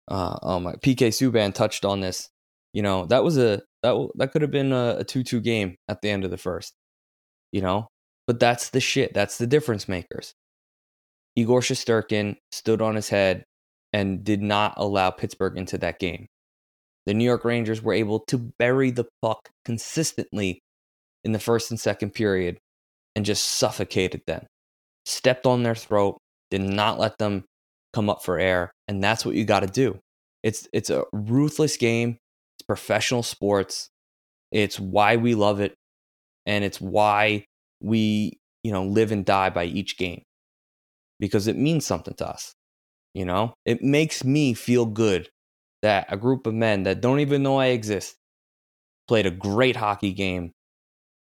uh, 0.07 0.37
oh 0.41 0.59
my, 0.59 0.73
PK 0.73 1.07
Subban 1.09 1.53
touched 1.53 1.85
on 1.85 1.99
this. 1.99 2.29
You 2.73 2.81
know, 2.81 3.05
that 3.07 3.23
was 3.23 3.37
a 3.37 3.61
that 3.83 4.09
that 4.15 4.31
could 4.31 4.41
have 4.41 4.51
been 4.51 4.71
a, 4.71 4.97
a 4.99 5.03
two 5.03 5.23
two 5.23 5.41
game 5.41 5.75
at 5.87 6.01
the 6.01 6.09
end 6.09 6.23
of 6.23 6.31
the 6.31 6.37
first. 6.37 6.73
You 7.51 7.61
know, 7.61 7.87
but 8.27 8.39
that's 8.39 8.69
the 8.69 8.79
shit. 8.79 9.13
That's 9.13 9.37
the 9.37 9.47
difference 9.47 9.87
makers. 9.87 10.33
Igor 11.35 11.61
Shesterkin 11.61 12.35
stood 12.51 12.81
on 12.81 12.95
his 12.95 13.09
head 13.09 13.45
and 13.93 14.23
did 14.23 14.41
not 14.41 14.73
allow 14.77 15.11
Pittsburgh 15.11 15.57
into 15.57 15.77
that 15.79 15.99
game. 15.99 16.27
The 17.05 17.13
New 17.13 17.25
York 17.25 17.45
Rangers 17.45 17.81
were 17.81 17.93
able 17.93 18.19
to 18.27 18.37
bury 18.37 18.91
the 18.91 19.07
puck 19.21 19.49
consistently 19.65 20.61
in 21.23 21.31
the 21.31 21.39
first 21.39 21.71
and 21.71 21.79
second 21.79 22.11
period 22.11 22.57
and 23.15 23.25
just 23.25 23.43
suffocated 23.43 24.21
them. 24.27 24.45
Stepped 25.05 25.45
on 25.45 25.63
their 25.63 25.75
throat, 25.75 26.17
did 26.51 26.61
not 26.61 26.99
let 26.99 27.17
them 27.17 27.43
come 27.93 28.09
up 28.09 28.23
for 28.23 28.39
air, 28.39 28.71
and 28.87 29.03
that's 29.03 29.25
what 29.25 29.35
you 29.35 29.45
got 29.45 29.61
to 29.61 29.67
do. 29.67 29.99
It's 30.43 30.67
it's 30.73 30.89
a 30.89 31.03
ruthless 31.11 31.77
game. 31.77 32.17
It's 32.55 32.65
professional 32.65 33.23
sports. 33.23 33.89
It's 34.51 34.79
why 34.79 35.15
we 35.15 35.35
love 35.35 35.59
it 35.59 35.73
and 36.45 36.63
it's 36.63 36.81
why 36.81 37.45
we, 37.81 38.39
you 38.63 38.71
know, 38.71 38.83
live 38.83 39.11
and 39.11 39.25
die 39.25 39.49
by 39.49 39.65
each 39.65 39.97
game 39.97 40.23
because 41.19 41.47
it 41.47 41.57
means 41.57 41.85
something 41.85 42.13
to 42.15 42.27
us. 42.27 42.53
You 43.13 43.25
know, 43.25 43.53
it 43.65 43.81
makes 43.81 44.23
me 44.23 44.53
feel 44.53 44.85
good 44.85 45.29
that 45.81 46.07
a 46.09 46.17
group 46.17 46.47
of 46.47 46.53
men 46.53 46.83
that 46.83 47.01
don't 47.01 47.19
even 47.19 47.43
know 47.43 47.57
I 47.57 47.67
exist 47.67 48.15
played 49.07 49.25
a 49.25 49.31
great 49.31 49.75
hockey 49.75 50.13
game 50.13 50.51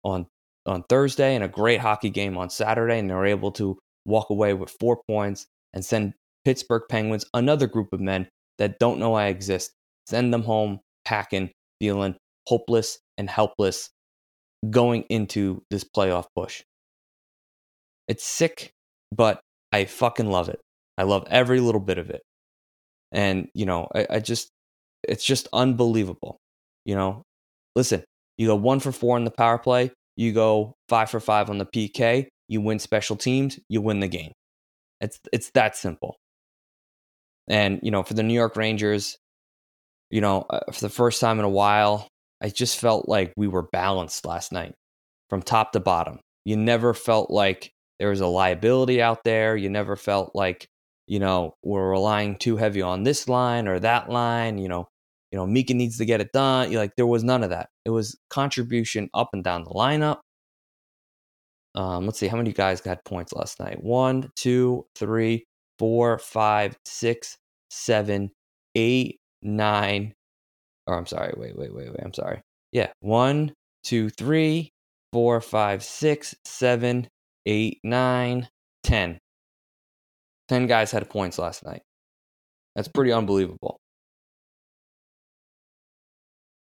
on 0.04 0.28
on 0.66 0.84
Thursday 0.90 1.36
and 1.36 1.44
a 1.44 1.48
great 1.48 1.80
hockey 1.80 2.10
game 2.10 2.38
on 2.38 2.50
Saturday, 2.50 2.98
and 2.98 3.10
they're 3.10 3.26
able 3.26 3.52
to 3.52 3.78
walk 4.06 4.30
away 4.30 4.54
with 4.54 4.76
four 4.80 5.00
points 5.08 5.46
and 5.74 5.86
send 5.86 6.14
Pittsburgh 6.44 6.84
Penguins, 6.90 7.26
another 7.34 7.68
group 7.68 7.94
of 7.94 8.00
men 8.00 8.28
that 8.58 8.80
don't 8.80 9.00
know 9.00 9.14
I 9.14 9.28
exist, 9.28 9.72
send 10.08 10.34
them 10.34 10.44
home 10.44 10.80
packing, 11.04 11.52
feeling 11.80 12.16
hopeless 12.48 13.00
and 13.18 13.30
helpless 13.30 13.90
going 14.70 15.04
into 15.10 15.62
this 15.70 15.84
playoff 15.84 16.26
push. 16.36 16.64
It's 18.08 18.24
sick, 18.24 18.72
but 19.12 19.40
I 19.72 19.86
fucking 19.86 20.30
love 20.30 20.50
it. 20.50 20.60
I 20.98 21.04
love 21.04 21.26
every 21.30 21.60
little 21.60 21.82
bit 21.82 21.98
of 21.98 22.10
it. 22.10 22.22
And, 23.16 23.48
you 23.56 23.66
know, 23.66 23.88
I, 23.96 24.08
I 24.10 24.20
just, 24.20 24.50
it's 25.08 25.24
just 25.24 25.48
unbelievable. 25.54 26.38
You 26.84 26.96
know, 26.96 27.24
listen, 27.76 28.04
you 28.38 28.48
go 28.48 28.56
one 28.56 28.82
for 28.82 28.92
four 28.92 29.18
in 29.18 29.24
the 29.24 29.32
power 29.32 29.58
play, 29.58 29.92
you 30.18 30.34
go 30.34 30.74
five 30.90 31.10
for 31.10 31.22
five 31.22 31.50
on 31.50 31.58
the 31.58 31.66
PK, 31.66 32.28
you 32.50 32.60
win 32.60 32.78
special 32.78 33.16
teams, 33.16 33.58
you 33.70 33.82
win 33.82 34.02
the 34.02 34.10
game. 34.10 34.34
It's, 35.00 35.18
it's 35.32 35.50
that 35.52 35.78
simple. 35.78 36.18
And, 37.48 37.80
you 37.84 37.90
know, 37.90 38.04
for 38.04 38.16
the 38.16 38.24
New 38.24 38.34
York 38.34 38.58
Rangers, 38.58 39.18
you 40.12 40.20
know, 40.20 40.46
uh, 40.50 40.72
for 40.72 40.82
the 40.82 40.90
first 40.90 41.22
time 41.22 41.40
in 41.40 41.46
a 41.46 41.50
while, 41.50 42.10
I 42.44 42.50
just 42.50 42.80
felt 42.80 43.08
like 43.08 43.34
we 43.38 43.48
were 43.48 43.62
balanced 43.72 44.26
last 44.26 44.52
night 44.52 44.74
from 45.30 45.42
top 45.42 45.72
to 45.72 45.80
bottom. 45.80 46.20
You 46.44 46.58
never 46.58 46.94
felt 46.94 47.32
like 47.32 47.72
there 48.00 48.10
was 48.10 48.20
a 48.20 48.28
liability 48.28 49.02
out 49.02 49.24
there. 49.24 49.56
You 49.56 49.70
never 49.70 49.96
felt 49.96 50.32
like, 50.36 50.68
you 51.08 51.20
know, 51.20 51.56
we're 51.64 51.90
relying 51.90 52.38
too 52.38 52.58
heavy 52.58 52.82
on 52.82 53.04
this 53.04 53.28
line 53.28 53.68
or 53.68 53.80
that 53.80 54.10
line. 54.10 54.58
You 54.58 54.68
know, 54.68 54.88
you 55.32 55.38
know, 55.38 55.46
Mika 55.46 55.74
needs 55.74 55.98
to 55.98 56.06
get 56.06 56.22
it 56.22 56.32
done. 56.34 56.72
Like, 56.74 56.92
there 56.96 57.08
was 57.08 57.24
none 57.24 57.44
of 57.44 57.50
that. 57.50 57.70
It 57.86 57.90
was 57.90 58.18
contribution 58.30 59.10
up 59.14 59.30
and 59.34 59.44
down 59.44 59.64
the 59.64 59.72
lineup. 59.72 60.20
Um, 61.76 62.06
let's 62.06 62.20
see, 62.20 62.28
how 62.28 62.38
many 62.38 62.54
guys 62.54 62.80
got 62.80 63.04
points 63.04 63.34
last 63.34 63.60
night? 63.60 63.84
One, 63.84 64.30
two, 64.38 64.86
three, 64.96 65.46
four, 65.78 66.18
five, 66.18 66.78
six, 66.86 67.38
seven, 67.70 68.32
eight, 68.76 69.20
nine. 69.42 70.14
Or 70.88 70.98
I'm 70.98 71.06
sorry, 71.06 71.34
wait, 71.36 71.58
wait, 71.58 71.76
wait, 71.76 71.90
wait. 71.90 72.00
I'm 72.02 72.14
sorry. 72.14 72.42
Yeah, 72.72 72.92
one, 73.02 73.54
two, 73.84 74.10
three, 74.10 74.72
four, 75.12 75.42
five, 75.42 75.84
six, 75.84 76.34
seven, 76.46 77.10
eight, 77.46 77.80
nine, 77.84 78.48
ten. 78.84 79.20
Ten 80.48 80.68
guys 80.68 80.92
had 80.92 81.10
points 81.10 81.40
last 81.40 81.66
night. 81.66 81.82
That's 82.76 82.88
pretty 82.88 83.12
unbelievable. 83.12 83.80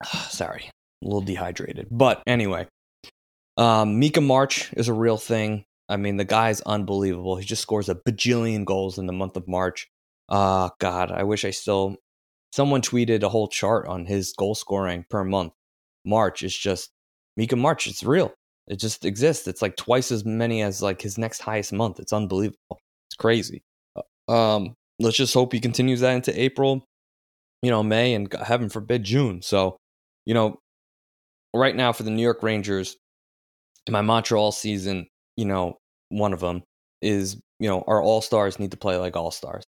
sorry, 0.30 0.70
a 1.04 1.06
little 1.06 1.22
dehydrated. 1.22 1.88
But 1.92 2.22
anyway, 2.28 2.68
um, 3.58 4.00
Mika 4.00 4.22
March 4.22 4.72
is 4.74 4.88
a 4.88 4.94
real 4.94 5.18
thing. 5.18 5.66
I 5.88 5.98
mean, 5.98 6.18
the 6.18 6.26
guy's 6.26 6.62
unbelievable. 6.62 7.36
He 7.36 7.46
just 7.46 7.62
scores 7.62 7.90
a 7.90 7.96
bajillion 7.96 8.66
goals 8.66 8.98
in 8.98 9.06
the 9.06 9.14
month 9.14 9.38
of 9.38 9.48
March. 9.48 9.88
Uh, 10.30 10.70
God, 10.80 11.12
I 11.12 11.24
wish 11.24 11.46
I 11.46 11.52
still. 11.52 11.98
Someone 12.52 12.82
tweeted 12.82 13.22
a 13.22 13.30
whole 13.30 13.48
chart 13.48 13.88
on 13.88 14.06
his 14.06 14.34
goal 14.34 14.56
scoring 14.56 15.06
per 15.10 15.24
month. 15.24 15.54
March 16.06 16.42
is 16.42 16.56
just 16.56 16.90
Mika 17.38 17.56
March. 17.56 17.88
It's 17.88 18.04
real. 18.04 18.34
It 18.68 18.78
just 18.78 19.06
exists. 19.06 19.48
It's 19.48 19.62
like 19.62 19.76
twice 19.76 20.12
as 20.12 20.26
many 20.26 20.64
as 20.64 20.82
like 20.82 21.02
his 21.02 21.18
next 21.18 21.42
highest 21.42 21.74
month. 21.74 22.00
It's 22.00 22.14
unbelievable. 22.14 22.80
It's 23.16 23.22
crazy. 23.22 23.64
Uh, 24.28 24.32
um, 24.32 24.74
let's 25.00 25.18
just 25.18 25.34
hope 25.34 25.54
he 25.54 25.60
continues 25.60 26.02
that 26.02 26.16
into 26.16 26.40
April, 26.40 26.86
you 27.62 27.72
know, 27.72 27.84
May, 27.84 28.14
and 28.14 28.32
heaven 28.34 28.70
forbid 28.70 29.04
June. 29.04 29.42
So, 29.42 29.78
you 30.26 30.34
know, 30.34 30.60
right 31.54 31.76
now 31.76 31.94
for 31.94 32.04
the 32.04 32.12
New 32.12 32.24
York 32.24 32.44
Rangers, 32.44 32.98
my 33.90 34.02
mantra 34.02 34.40
all 34.40 34.52
season 34.52 35.08
you 35.36 35.46
know, 35.46 35.78
one 36.10 36.34
of 36.34 36.40
them 36.40 36.64
is, 37.02 37.40
you 37.60 37.70
know, 37.70 37.84
our 37.88 38.02
all 38.02 38.22
stars 38.22 38.60
need 38.60 38.72
to 38.72 38.78
play 38.78 38.98
like 38.98 39.16
all 39.16 39.32
stars. 39.32 39.64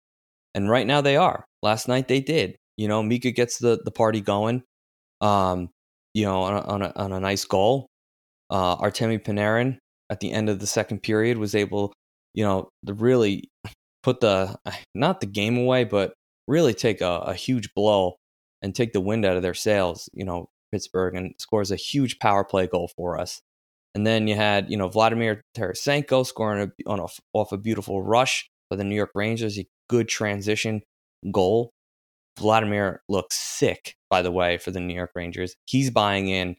And 0.54 0.68
right 0.68 0.86
now 0.86 1.00
they 1.00 1.16
are. 1.16 1.44
Last 1.62 1.88
night 1.88 2.08
they 2.08 2.20
did. 2.20 2.56
You 2.76 2.88
know, 2.88 3.02
Mika 3.02 3.30
gets 3.30 3.58
the, 3.58 3.80
the 3.84 3.90
party 3.90 4.20
going, 4.20 4.62
um, 5.20 5.70
you 6.14 6.24
know, 6.24 6.42
on 6.42 6.54
a, 6.54 6.60
on 6.60 6.82
a, 6.82 6.92
on 6.96 7.12
a 7.12 7.20
nice 7.20 7.44
goal. 7.44 7.86
Uh, 8.50 8.76
Artemi 8.76 9.22
Panarin 9.22 9.78
at 10.10 10.20
the 10.20 10.32
end 10.32 10.48
of 10.48 10.58
the 10.58 10.66
second 10.66 11.02
period 11.02 11.38
was 11.38 11.54
able, 11.54 11.92
you 12.34 12.44
know, 12.44 12.68
really 12.86 13.50
put 14.02 14.20
the, 14.20 14.56
not 14.94 15.20
the 15.20 15.26
game 15.26 15.56
away, 15.58 15.84
but 15.84 16.14
really 16.48 16.74
take 16.74 17.00
a, 17.00 17.18
a 17.26 17.34
huge 17.34 17.72
blow 17.74 18.16
and 18.62 18.74
take 18.74 18.92
the 18.92 19.00
wind 19.00 19.24
out 19.24 19.36
of 19.36 19.42
their 19.42 19.54
sails, 19.54 20.08
you 20.12 20.24
know, 20.24 20.48
Pittsburgh, 20.70 21.14
and 21.14 21.34
scores 21.38 21.70
a 21.70 21.76
huge 21.76 22.18
power 22.18 22.44
play 22.44 22.66
goal 22.66 22.90
for 22.96 23.18
us. 23.18 23.42
And 23.94 24.06
then 24.06 24.26
you 24.26 24.34
had, 24.34 24.70
you 24.70 24.76
know, 24.76 24.88
Vladimir 24.88 25.42
Tarasenko 25.56 26.26
scoring 26.26 26.70
a, 26.86 26.90
on 26.90 26.98
a, 26.98 27.06
off 27.34 27.52
a 27.52 27.58
beautiful 27.58 28.02
rush 28.02 28.48
for 28.68 28.76
the 28.76 28.84
New 28.84 28.94
York 28.94 29.10
Rangers, 29.14 29.58
a 29.58 29.66
good 29.88 30.08
transition 30.08 30.80
goal. 31.30 31.72
Vladimir 32.38 33.02
looks 33.08 33.36
sick, 33.36 33.96
by 34.08 34.22
the 34.22 34.30
way, 34.30 34.56
for 34.56 34.70
the 34.70 34.80
New 34.80 34.94
York 34.94 35.10
Rangers. 35.14 35.54
He's 35.66 35.90
buying 35.90 36.28
in 36.28 36.56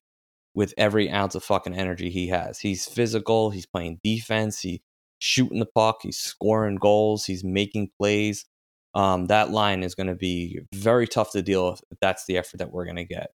with 0.54 0.76
every 0.78 1.10
ounce 1.10 1.34
of 1.34 1.44
fucking 1.44 1.74
energy 1.74 2.12
he 2.12 2.28
has. 2.28 2.60
He's 2.60 2.86
physical. 2.86 3.50
He's 3.50 3.66
playing 3.66 4.00
defense. 4.04 4.60
He's 4.60 4.80
shooting 5.26 5.60
the 5.60 5.66
puck. 5.66 6.00
He's 6.02 6.18
scoring 6.18 6.76
goals. 6.76 7.26
He's 7.26 7.46
making 7.46 7.92
plays. 7.98 8.46
Um, 8.94 9.28
that 9.28 9.52
line 9.52 9.82
is 9.82 9.96
going 9.96 10.08
to 10.08 10.16
be 10.16 10.60
very 10.76 11.08
tough 11.08 11.32
to 11.32 11.42
deal 11.42 11.72
with 11.72 11.82
if 11.92 11.98
that's 12.02 12.26
the 12.26 12.38
effort 12.38 12.58
that 12.58 12.74
we're 12.74 12.84
going 12.84 12.98
to 12.98 13.06
get. 13.06 13.32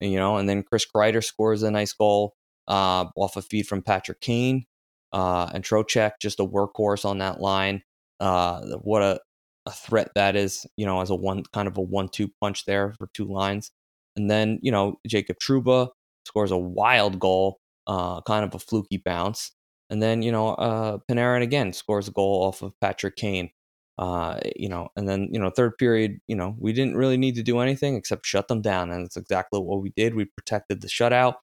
And, 0.00 0.12
you 0.12 0.18
know, 0.18 0.36
and 0.36 0.48
then 0.48 0.62
Chris 0.62 0.86
Kreider 0.86 1.22
scores 1.22 1.64
a 1.64 1.70
nice 1.70 1.92
goal 1.92 2.34
uh, 2.68 3.06
off 3.16 3.36
a 3.36 3.42
feed 3.42 3.66
from 3.66 3.82
Patrick 3.82 4.20
Kane. 4.20 4.66
Uh, 5.12 5.50
and 5.52 5.64
Trocheck, 5.64 6.12
just 6.20 6.38
a 6.38 6.46
workhorse 6.46 7.04
on 7.04 7.18
that 7.18 7.40
line. 7.40 7.82
Uh, 8.20 8.62
what 8.82 9.02
a, 9.02 9.20
a 9.66 9.72
threat 9.72 10.10
that 10.14 10.36
is, 10.36 10.64
you 10.76 10.86
know, 10.86 11.00
as 11.00 11.10
a 11.10 11.16
one 11.16 11.42
kind 11.52 11.66
of 11.66 11.76
a 11.76 11.82
one-two 11.82 12.30
punch 12.40 12.64
there 12.66 12.94
for 12.98 13.08
two 13.12 13.26
lines. 13.26 13.72
And 14.16 14.30
then, 14.30 14.60
you 14.62 14.70
know, 14.70 15.00
Jacob 15.06 15.38
Trouba 15.38 15.88
scores 16.24 16.52
a 16.52 16.56
wild 16.56 17.18
goal, 17.18 17.58
uh, 17.88 18.20
kind 18.22 18.44
of 18.44 18.54
a 18.54 18.58
fluky 18.58 19.02
bounce. 19.04 19.50
And 19.92 20.02
then, 20.02 20.22
you 20.22 20.32
know, 20.32 20.54
uh, 20.54 20.98
Panarin 21.08 21.42
again 21.42 21.74
scores 21.74 22.08
a 22.08 22.12
goal 22.12 22.42
off 22.44 22.62
of 22.62 22.72
Patrick 22.80 23.14
Kane. 23.14 23.50
Uh, 23.98 24.40
you 24.56 24.70
know, 24.70 24.88
and 24.96 25.06
then, 25.06 25.28
you 25.30 25.38
know, 25.38 25.50
third 25.50 25.76
period, 25.76 26.18
you 26.26 26.34
know, 26.34 26.56
we 26.58 26.72
didn't 26.72 26.96
really 26.96 27.18
need 27.18 27.34
to 27.34 27.42
do 27.42 27.58
anything 27.58 27.94
except 27.94 28.24
shut 28.24 28.48
them 28.48 28.62
down. 28.62 28.90
And 28.90 29.04
it's 29.04 29.18
exactly 29.18 29.60
what 29.60 29.82
we 29.82 29.90
did. 29.90 30.14
We 30.14 30.24
protected 30.24 30.80
the 30.80 30.88
shutout. 30.88 31.34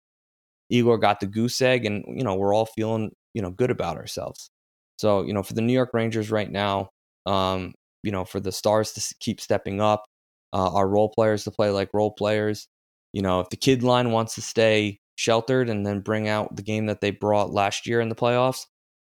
Igor 0.72 0.98
got 0.98 1.20
the 1.20 1.28
goose 1.28 1.62
egg, 1.62 1.86
and, 1.86 2.04
you 2.08 2.24
know, 2.24 2.36
we're 2.36 2.54
all 2.54 2.66
feeling, 2.66 3.12
you 3.36 3.42
know, 3.44 3.52
good 3.52 3.70
about 3.70 3.98
ourselves. 3.98 4.50
So, 4.98 5.22
you 5.22 5.34
know, 5.34 5.44
for 5.44 5.54
the 5.54 5.62
New 5.62 5.74
York 5.74 5.92
Rangers 5.94 6.32
right 6.32 6.52
now, 6.52 6.90
um, 7.28 7.76
you 8.04 8.12
know, 8.12 8.26
for 8.26 8.40
the 8.40 8.52
stars 8.52 8.94
to 8.94 9.16
keep 9.20 9.40
stepping 9.40 9.80
up, 9.80 10.06
uh, 10.54 10.74
our 10.74 10.90
role 10.90 11.10
players 11.10 11.44
to 11.44 11.52
play 11.52 11.70
like 11.70 11.94
role 11.94 12.12
players. 12.12 12.68
You 13.14 13.22
know, 13.22 13.42
if 13.42 13.50
the 13.50 13.58
kid 13.58 13.84
line 13.84 14.12
wants 14.12 14.36
to 14.36 14.42
stay 14.42 15.00
sheltered 15.20 15.70
and 15.70 15.86
then 15.86 16.00
bring 16.00 16.30
out 16.30 16.56
the 16.56 16.64
game 16.64 16.86
that 16.86 17.02
they 17.02 17.12
brought 17.12 17.52
last 17.52 17.86
year 17.86 18.00
in 18.00 18.08
the 18.08 18.16
playoffs, 18.16 18.68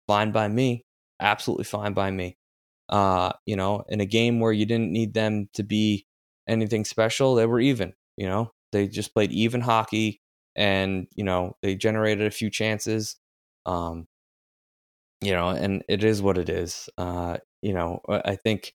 fine 0.06 0.32
by 0.32 0.48
me. 0.48 0.86
Absolutely 1.20 1.64
fine 1.64 1.92
by 1.92 2.10
me. 2.10 2.38
Uh, 2.88 3.32
you 3.44 3.54
know, 3.54 3.84
in 3.90 4.00
a 4.00 4.06
game 4.06 4.40
where 4.40 4.50
you 4.50 4.64
didn't 4.64 4.90
need 4.90 5.12
them 5.12 5.50
to 5.52 5.62
be 5.62 6.06
anything 6.48 6.86
special, 6.86 7.34
they 7.34 7.44
were 7.44 7.60
even. 7.60 7.92
You 8.16 8.28
know, 8.28 8.52
they 8.72 8.88
just 8.88 9.12
played 9.12 9.30
even 9.30 9.60
hockey, 9.60 10.22
and 10.56 11.06
you 11.14 11.24
know 11.24 11.56
they 11.60 11.74
generated 11.74 12.26
a 12.26 12.30
few 12.30 12.48
chances. 12.48 13.16
Um, 13.66 14.06
you 15.20 15.32
know, 15.32 15.50
and 15.50 15.84
it 15.86 16.02
is 16.02 16.22
what 16.22 16.38
it 16.38 16.48
is. 16.48 16.88
Uh, 16.96 17.36
you 17.60 17.74
know, 17.74 18.00
I 18.08 18.36
think 18.36 18.72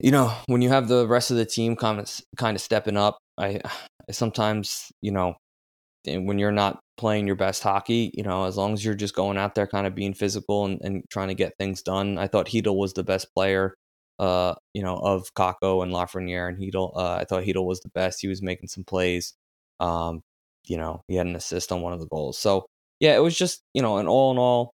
you 0.00 0.10
know, 0.10 0.34
when 0.46 0.62
you 0.62 0.70
have 0.70 0.88
the 0.88 1.06
rest 1.06 1.30
of 1.30 1.36
the 1.36 1.44
team 1.44 1.76
kind 1.76 2.00
of 2.00 2.10
kind 2.38 2.56
of 2.56 2.62
stepping 2.62 2.96
up, 2.96 3.18
I, 3.36 3.60
I 4.08 4.12
sometimes, 4.12 4.90
you 5.02 5.12
know, 5.12 5.34
when 6.06 6.38
you're 6.38 6.52
not 6.52 6.80
playing 6.96 7.26
your 7.26 7.36
best 7.36 7.62
hockey, 7.62 8.10
you 8.14 8.22
know, 8.22 8.44
as 8.44 8.56
long 8.56 8.72
as 8.72 8.84
you're 8.84 8.94
just 8.94 9.14
going 9.14 9.36
out 9.38 9.54
there 9.54 9.66
kind 9.66 9.86
of 9.86 9.94
being 9.94 10.14
physical 10.14 10.64
and, 10.66 10.80
and 10.82 11.04
trying 11.10 11.28
to 11.28 11.34
get 11.34 11.56
things 11.58 11.82
done. 11.82 12.18
I 12.18 12.26
thought 12.28 12.46
Chytil 12.46 12.76
was 12.76 12.92
the 12.92 13.04
best 13.04 13.32
player, 13.34 13.74
uh, 14.18 14.54
you 14.74 14.82
know, 14.82 14.96
of 14.96 15.32
Kakko 15.34 15.82
and 15.82 15.92
Lafreniere 15.92 16.48
and 16.48 16.58
Chytil. 16.58 16.96
Uh, 16.96 17.16
I 17.16 17.24
thought 17.24 17.44
Chytil 17.44 17.66
was 17.66 17.80
the 17.80 17.90
best. 17.90 18.20
He 18.20 18.28
was 18.28 18.42
making 18.42 18.68
some 18.68 18.84
plays. 18.84 19.34
Um, 19.80 20.22
you 20.66 20.76
know, 20.76 21.02
he 21.08 21.16
had 21.16 21.26
an 21.26 21.36
assist 21.36 21.72
on 21.72 21.82
one 21.82 21.92
of 21.92 22.00
the 22.00 22.06
goals. 22.06 22.38
So 22.38 22.66
yeah, 23.00 23.16
it 23.16 23.22
was 23.22 23.36
just, 23.36 23.62
you 23.74 23.82
know, 23.82 23.98
an 23.98 24.06
all 24.06 24.32
in 24.32 24.38
all, 24.38 24.72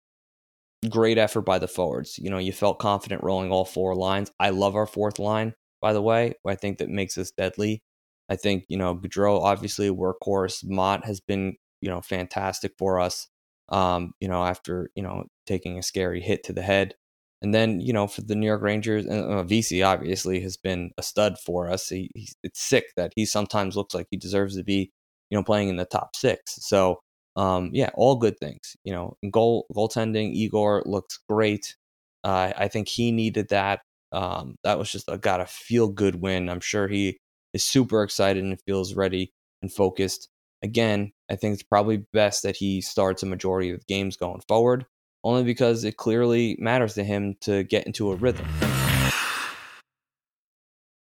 great 0.89 1.19
effort 1.19 1.43
by 1.43 1.59
the 1.59 1.69
forwards. 1.69 2.19
You 2.19 2.31
know, 2.31 2.39
you 2.39 2.53
felt 2.53 2.79
confident 2.79 3.23
rolling 3.23 3.51
all 3.51 3.65
four 3.65 3.95
lines. 3.95 4.31
I 4.39 4.51
love 4.51 4.77
our 4.77 4.87
fourth 4.87 5.19
line, 5.19 5.55
by 5.81 5.93
the 5.93 6.03
way. 6.03 6.35
I 6.47 6.55
think 6.55 6.79
that 6.79 6.89
makes 6.89 7.19
us 7.19 7.31
deadly. 7.31 7.83
I 8.29 8.37
think, 8.37 8.65
you 8.69 8.77
know, 8.77 8.97
Goodrow, 8.97 9.41
obviously 9.43 9.89
a 9.89 9.95
workhorse. 9.95 10.65
Motte 10.65 11.05
has 11.05 11.21
been, 11.21 11.57
you 11.81 11.89
know, 11.89 12.01
fantastic 12.01 12.73
for 12.79 12.99
us, 13.01 13.29
um, 13.69 14.13
you 14.21 14.29
know, 14.29 14.45
after, 14.45 14.91
you 14.95 15.03
know, 15.03 15.25
taking 15.47 15.79
a 15.79 15.83
scary 15.83 16.21
hit 16.21 16.45
to 16.45 16.53
the 16.53 16.63
head. 16.63 16.95
And 17.43 17.55
then, 17.55 17.81
you 17.81 17.93
know, 17.93 18.07
for 18.07 18.23
the 18.23 18.35
New 18.35 18.47
York 18.47 18.63
Rangers, 18.63 19.07
uh, 19.07 19.45
VC 19.47 19.87
obviously 19.87 20.41
has 20.41 20.57
been 20.57 20.91
a 20.99 21.03
stud 21.03 21.39
for 21.39 21.71
us. 21.71 21.89
He, 21.89 22.11
it's 22.43 22.61
sick 22.61 22.87
that 22.97 23.13
he 23.15 23.27
sometimes 23.27 23.77
looks 23.77 23.95
like 23.95 24.07
he 24.11 24.17
deserves 24.17 24.57
to 24.57 24.65
be, 24.65 24.91
you 25.31 25.37
know, 25.39 25.45
playing 25.45 25.69
in 25.69 25.77
the 25.77 25.85
top 25.85 26.17
six. 26.17 26.57
So, 26.67 27.01
um, 27.37 27.71
yeah, 27.73 27.91
all 27.95 28.17
good 28.17 28.39
things. 28.39 28.77
You 28.85 28.93
know, 28.93 29.17
goal 29.31 29.67
goaltending, 29.75 30.33
Igor 30.33 30.83
looks 30.87 31.21
great. 31.29 31.77
Uh, 32.25 32.53
I 32.57 32.69
think 32.69 32.89
he 32.89 33.13
needed 33.13 33.51
that. 33.51 33.81
Um, 34.13 34.57
that 34.65 34.79
was 34.79 34.91
just 34.91 35.09
a 35.09 35.19
got 35.19 35.41
a 35.41 35.47
feel 35.47 35.89
good 35.89 36.17
win. 36.17 36.49
I'm 36.49 36.61
sure 36.61 36.89
he 36.89 37.19
is 37.57 37.65
super 37.65 38.03
excited 38.03 38.45
and 38.45 38.61
feels 38.63 38.95
ready 38.95 39.33
and 39.61 39.73
focused. 39.73 40.29
Again, 40.63 41.13
I 41.31 41.37
think 41.37 41.55
it's 41.55 41.63
probably 41.63 42.05
best 42.13 42.45
that 42.45 42.57
he 42.57 42.81
starts 42.81 43.23
a 43.23 43.27
majority 43.27 43.71
of 43.71 43.81
the 43.81 43.87
games 43.87 44.17
going 44.17 44.43
forward, 44.47 44.87
only 45.25 45.43
because 45.43 45.83
it 45.83 45.97
clearly 45.97 46.57
matters 46.61 46.95
to 46.95 47.05
him 47.05 47.35
to 47.41 47.65
get 47.65 47.87
into 47.87 48.13
a 48.13 48.15
rhythm. 48.15 48.47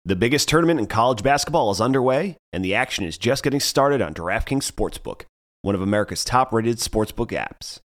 The 0.05 0.17
biggest 0.17 0.49
tournament 0.49 0.81
in 0.81 0.87
college 0.87 1.23
basketball 1.23 1.71
is 1.71 1.81
underway, 1.81 2.37
and 2.53 2.65
the 2.65 2.75
action 2.75 3.05
is 3.05 3.17
just 3.17 3.43
getting 3.43 3.61
started 3.61 4.03
on 4.03 4.15
DraftKings 4.15 4.71
Sportsbook 4.71 5.23
one 5.63 5.77
of 5.77 5.81
America's 5.81 6.25
top 6.25 6.53
rated 6.53 6.79
sportsbook 6.79 7.31
apps. 7.31 7.79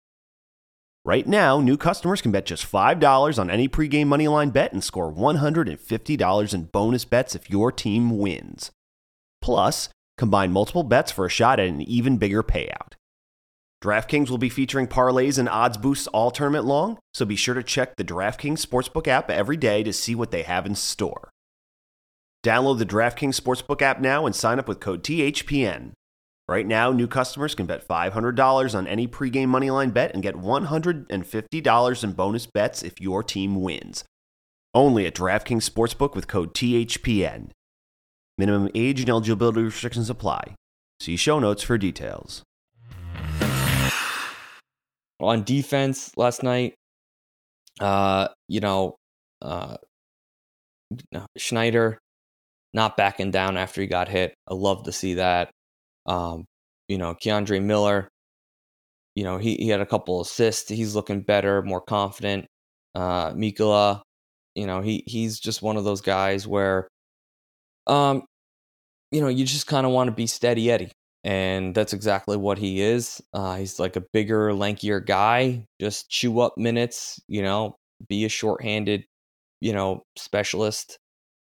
Right 1.07 1.25
now, 1.29 1.61
new 1.61 1.77
customers 1.77 2.21
can 2.21 2.33
bet 2.33 2.47
just 2.47 2.69
$5 2.69 3.38
on 3.38 3.49
any 3.49 3.69
pregame 3.69 4.07
moneyline 4.07 4.53
bet 4.53 4.73
and 4.73 4.83
score 4.83 5.12
$150 5.12 6.53
in 6.55 6.64
bonus 6.64 7.05
bets 7.05 7.37
if 7.37 7.49
your 7.49 7.71
team 7.71 8.19
wins. 8.19 8.73
Plus, 9.40 9.88
combine 10.19 10.51
multiple 10.51 10.83
bets 10.83 11.12
for 11.12 11.25
a 11.25 11.31
shot 11.31 11.61
at 11.61 11.69
an 11.69 11.81
even 11.81 12.16
bigger 12.16 12.42
payout. 12.42 12.95
DraftKings 13.85 14.31
will 14.31 14.37
be 14.37 14.49
featuring 14.49 14.88
parlays 14.88 15.38
and 15.38 15.49
odds 15.49 15.77
boosts 15.77 16.09
all 16.09 16.33
tournament 16.33 16.64
long, 16.64 16.99
so 17.14 17.25
be 17.25 17.37
sure 17.37 17.55
to 17.55 17.62
check 17.62 17.95
the 17.95 18.03
DraftKings 18.03 18.66
Sportsbook 18.66 19.07
app 19.07 19.31
every 19.31 19.57
day 19.57 19.85
to 19.85 19.92
see 19.92 20.16
what 20.16 20.33
they 20.33 20.42
have 20.42 20.66
in 20.66 20.75
store. 20.75 21.31
Download 22.45 22.79
the 22.79 22.85
DraftKings 22.85 23.40
Sportsbook 23.40 23.81
app 23.81 24.01
now 24.01 24.27
and 24.27 24.35
sign 24.35 24.59
up 24.59 24.66
with 24.66 24.81
code 24.81 25.05
THPN. 25.05 25.92
Right 26.49 26.67
now, 26.67 26.93
new 26.93 27.09
customers 27.09 27.57
can 27.57 27.67
bet 27.67 27.87
$500 27.87 28.75
on 28.75 28.87
any 28.87 29.09
pregame 29.09 29.49
moneyline 29.49 29.93
bet 29.93 30.15
and 30.15 30.23
get 30.23 30.37
$150 30.37 32.05
in 32.05 32.13
bonus 32.13 32.47
bets 32.47 32.83
if 32.85 33.01
your 33.01 33.25
team 33.25 33.61
wins. 33.61 34.05
Only 34.73 35.07
at 35.07 35.15
DraftKings 35.15 35.69
Sportsbook 35.69 36.15
with 36.15 36.29
code 36.29 36.55
THPN. 36.55 37.51
Minimum 38.39 38.71
age 38.77 39.01
and 39.01 39.09
eligibility 39.09 39.63
restrictions 39.63 40.09
apply. 40.09 40.55
See 41.01 41.17
show 41.17 41.41
notes 41.41 41.65
for 41.65 41.79
details. 41.79 42.43
On 45.19 45.43
defense 45.43 46.13
last 46.17 46.45
night, 46.45 46.75
uh, 47.81 48.29
you 48.49 48.61
know, 48.61 48.95
uh, 49.43 49.79
Schneider 51.37 51.99
not 52.73 52.97
backing 52.97 53.31
down 53.31 53.57
after 53.57 53.81
he 53.81 53.87
got 53.87 54.09
hit. 54.09 54.35
I 54.47 54.55
love 54.55 54.85
to 54.85 54.93
see 54.93 55.15
that. 55.15 55.51
Um, 56.07 56.45
you 56.88 56.99
know, 56.99 57.14
K'Andre 57.14 57.62
Miller, 57.62 58.09
you 59.14 59.25
know, 59.25 59.38
he, 59.38 59.57
he 59.57 59.69
had 59.69 59.81
a 59.81 59.87
couple 59.87 60.21
assists. 60.21 60.69
He's 60.69 60.95
looking 60.95 61.23
better, 61.23 61.62
more 61.62 61.81
confident. 61.81 62.47
Uh, 62.95 63.33
Mikkola, 63.33 64.03
you 64.55 64.66
know, 64.66 64.81
he 64.81 65.03
he's 65.07 65.38
just 65.40 65.62
one 65.62 65.77
of 65.77 65.85
those 65.85 66.01
guys 66.01 66.47
where, 66.47 66.88
um, 67.87 68.23
you 69.11 69.21
know, 69.21 69.29
you 69.29 69.45
just 69.45 69.66
kind 69.66 69.87
of 69.87 69.92
want 69.92 70.09
to 70.09 70.12
be 70.12 70.27
steady 70.27 70.71
Eddie. 70.71 70.92
And 71.25 71.75
that's 71.75 71.92
exactly 71.92 72.37
what 72.37 72.57
he 72.57 72.81
is. 72.81 73.21
Uh, 73.35 73.57
he's 73.57 73.81
like 73.81 73.97
a 73.97 74.05
bigger, 74.12 74.51
lankier 74.53 75.05
guy. 75.05 75.64
Just 75.81 76.09
chew 76.09 76.38
up 76.40 76.55
minutes, 76.57 77.21
you 77.27 77.42
know, 77.42 77.77
be 78.09 78.25
a 78.25 78.29
shorthanded, 78.29 79.05
you 79.61 79.73
know, 79.73 80.03
specialist. 80.16 80.99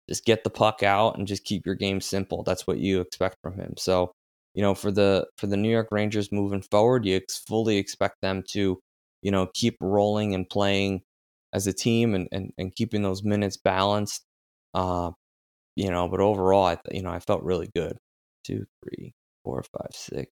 Just 0.09 0.25
get 0.25 0.45
the 0.45 0.51
puck 0.51 0.83
out 0.83 1.19
and 1.19 1.27
just 1.27 1.45
keep 1.45 1.67
your 1.67 1.75
game 1.75 2.01
simple. 2.01 2.45
That's 2.45 2.67
what 2.67 2.79
you 2.79 3.01
expect 3.01 3.37
from 3.43 3.55
him. 3.55 3.75
So, 3.77 4.13
you 4.55 4.63
know, 4.63 4.75
for 4.75 4.91
the 4.91 5.27
for 5.39 5.47
the 5.47 5.57
New 5.57 5.71
York 5.71 5.89
Rangers 5.91 6.33
moving 6.33 6.63
forward, 6.63 7.07
you 7.07 7.17
ex- 7.17 7.39
fully 7.39 7.77
expect 7.79 8.17
them 8.23 8.43
to, 8.51 8.81
you 9.23 9.31
know, 9.31 9.49
keep 9.55 9.77
rolling 9.81 10.35
and 10.35 10.49
playing 10.49 11.03
as 11.53 11.67
a 11.67 11.73
team 11.73 12.15
and 12.15 12.29
and, 12.33 12.53
and 12.59 12.75
keeping 12.75 13.03
those 13.03 13.23
minutes 13.25 13.57
balanced. 13.57 14.25
Uh, 14.75 15.11
you 15.77 15.91
know, 15.91 16.09
but 16.09 16.21
overall, 16.21 16.67
I 16.67 16.79
you 16.93 17.03
know 17.03 17.11
I 17.11 17.21
felt 17.21 17.43
really 17.43 17.71
good. 17.75 17.97
Two, 18.45 18.65
three, 18.85 19.13
four, 19.45 19.63
five, 19.63 19.91
six, 19.93 20.31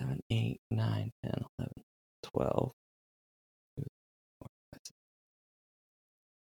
seven, 0.00 0.20
eight, 0.30 0.60
nine, 0.70 1.10
ten, 1.24 1.44
eleven, 1.58 1.82
twelve. 2.22 2.72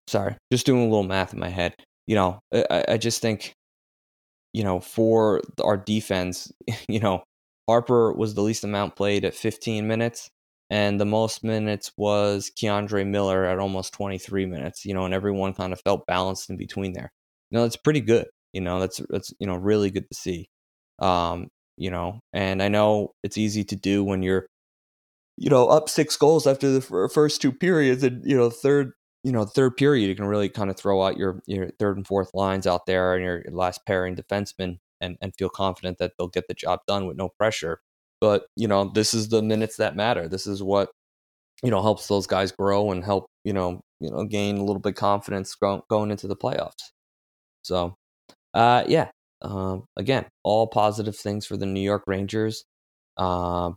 Sorry, 0.09 0.37
just 0.53 0.67
doing 0.67 0.83
a 0.83 0.85
little 0.85 1.03
math 1.03 1.33
in 1.33 1.41
my 1.41 1.49
head. 1.49 1.75
you 2.07 2.15
know, 2.15 2.41
I, 2.53 2.85
I 2.91 2.97
just 2.99 3.21
think, 3.21 3.55
you 4.57 4.65
know, 4.65 4.81
for 4.81 5.43
our 5.63 5.77
defense, 5.77 6.51
you 6.89 6.99
know, 6.99 7.23
Harpur 7.69 8.17
was 8.17 8.35
the 8.35 8.41
least 8.41 8.65
amount 8.65 8.97
played 8.97 9.27
at 9.27 9.35
15 9.35 9.87
minutes, 9.87 10.31
and 10.71 10.99
the 10.99 11.05
most 11.05 11.45
minutes 11.45 11.93
was 11.99 12.51
K'Andre 12.59 13.07
Miller 13.07 13.45
at 13.45 13.59
almost 13.59 13.93
23 13.93 14.47
minutes. 14.47 14.87
You 14.87 14.95
know, 14.95 15.05
and 15.05 15.13
everyone 15.13 15.53
kind 15.53 15.75
of 15.75 15.81
felt 15.83 16.07
balanced 16.07 16.49
in 16.49 16.57
between 16.57 16.95
there. 16.95 17.13
You 17.51 17.59
know, 17.59 17.65
that's 17.65 17.77
pretty 17.77 18.01
good. 18.01 18.29
You 18.55 18.63
know, 18.63 18.81
that's 18.81 19.03
that's 19.11 19.31
you 19.39 19.47
know 19.47 19.57
really 19.57 19.91
good 19.91 20.09
to 20.11 20.17
see. 20.17 20.47
Um, 21.01 21.49
you 21.77 21.91
know, 21.91 22.21
and 22.33 22.63
I 22.63 22.69
know 22.69 23.13
it's 23.23 23.37
easy 23.37 23.63
to 23.65 23.77
do 23.77 24.03
when 24.03 24.23
you're, 24.23 24.47
you 25.37 25.51
know, 25.51 25.69
up 25.69 25.91
six 25.91 26.17
goals 26.17 26.47
after 26.47 26.71
the 26.71 26.81
first 27.13 27.43
two 27.43 27.53
periods, 27.53 28.03
and 28.03 28.25
you 28.25 28.35
know, 28.35 28.49
third 28.49 28.93
you 29.27 29.33
know, 29.33 29.45
third 29.45 29.77
period, 29.77 30.07
you 30.07 30.15
can 30.15 30.25
really 30.25 30.49
kind 30.49 30.71
of 30.71 30.77
throw 30.77 31.03
out 31.03 31.17
your 31.17 31.43
your 31.47 31.69
third 31.81 31.97
and 31.97 32.07
fourth 32.07 32.31
lines 32.33 32.65
out 32.65 32.87
there 32.87 33.17
and 33.17 33.25
your 33.25 33.43
last 33.51 33.85
pairing 33.85 34.15
defenseman 34.15 34.79
and, 35.01 35.19
and 35.21 35.35
feel 35.37 35.49
confident 35.49 35.99
that 35.99 36.13
they'll 36.17 36.29
get 36.29 36.47
the 36.47 36.55
job 36.55 36.79
done 36.87 37.07
with 37.07 37.17
no 37.17 37.31
pressure. 37.31 37.81
But, 38.21 38.47
you 38.55 38.69
know, 38.69 38.93
this 38.95 39.15
is 39.15 39.29
the 39.29 39.43
minutes 39.43 39.79
that 39.79 39.97
matter. 39.97 40.29
This 40.29 40.47
is 40.47 40.63
what, 40.63 40.91
you 41.65 41.73
know, 41.73 41.83
helps 41.83 42.07
those 42.07 42.29
guys 42.29 42.53
grow 42.53 42.93
and 42.93 43.05
help, 43.05 43.27
you 43.43 43.53
know, 43.53 43.81
you 43.99 44.11
know, 44.13 44.25
gain 44.27 44.59
a 44.59 44.65
little 44.65 44.79
bit 44.81 44.95
confidence 44.95 45.57
going 45.57 46.13
into 46.13 46.29
the 46.29 46.37
playoffs. 46.37 46.93
So, 47.63 47.97
uh, 48.55 48.85
yeah, 48.87 49.11
uh, 49.43 49.79
again, 49.97 50.27
all 50.45 50.69
positive 50.69 51.17
things 51.17 51.47
for 51.47 51.57
the 51.57 51.67
New 51.67 51.81
York 51.81 52.05
Rangers. 52.07 52.65
Uh, 53.17 53.73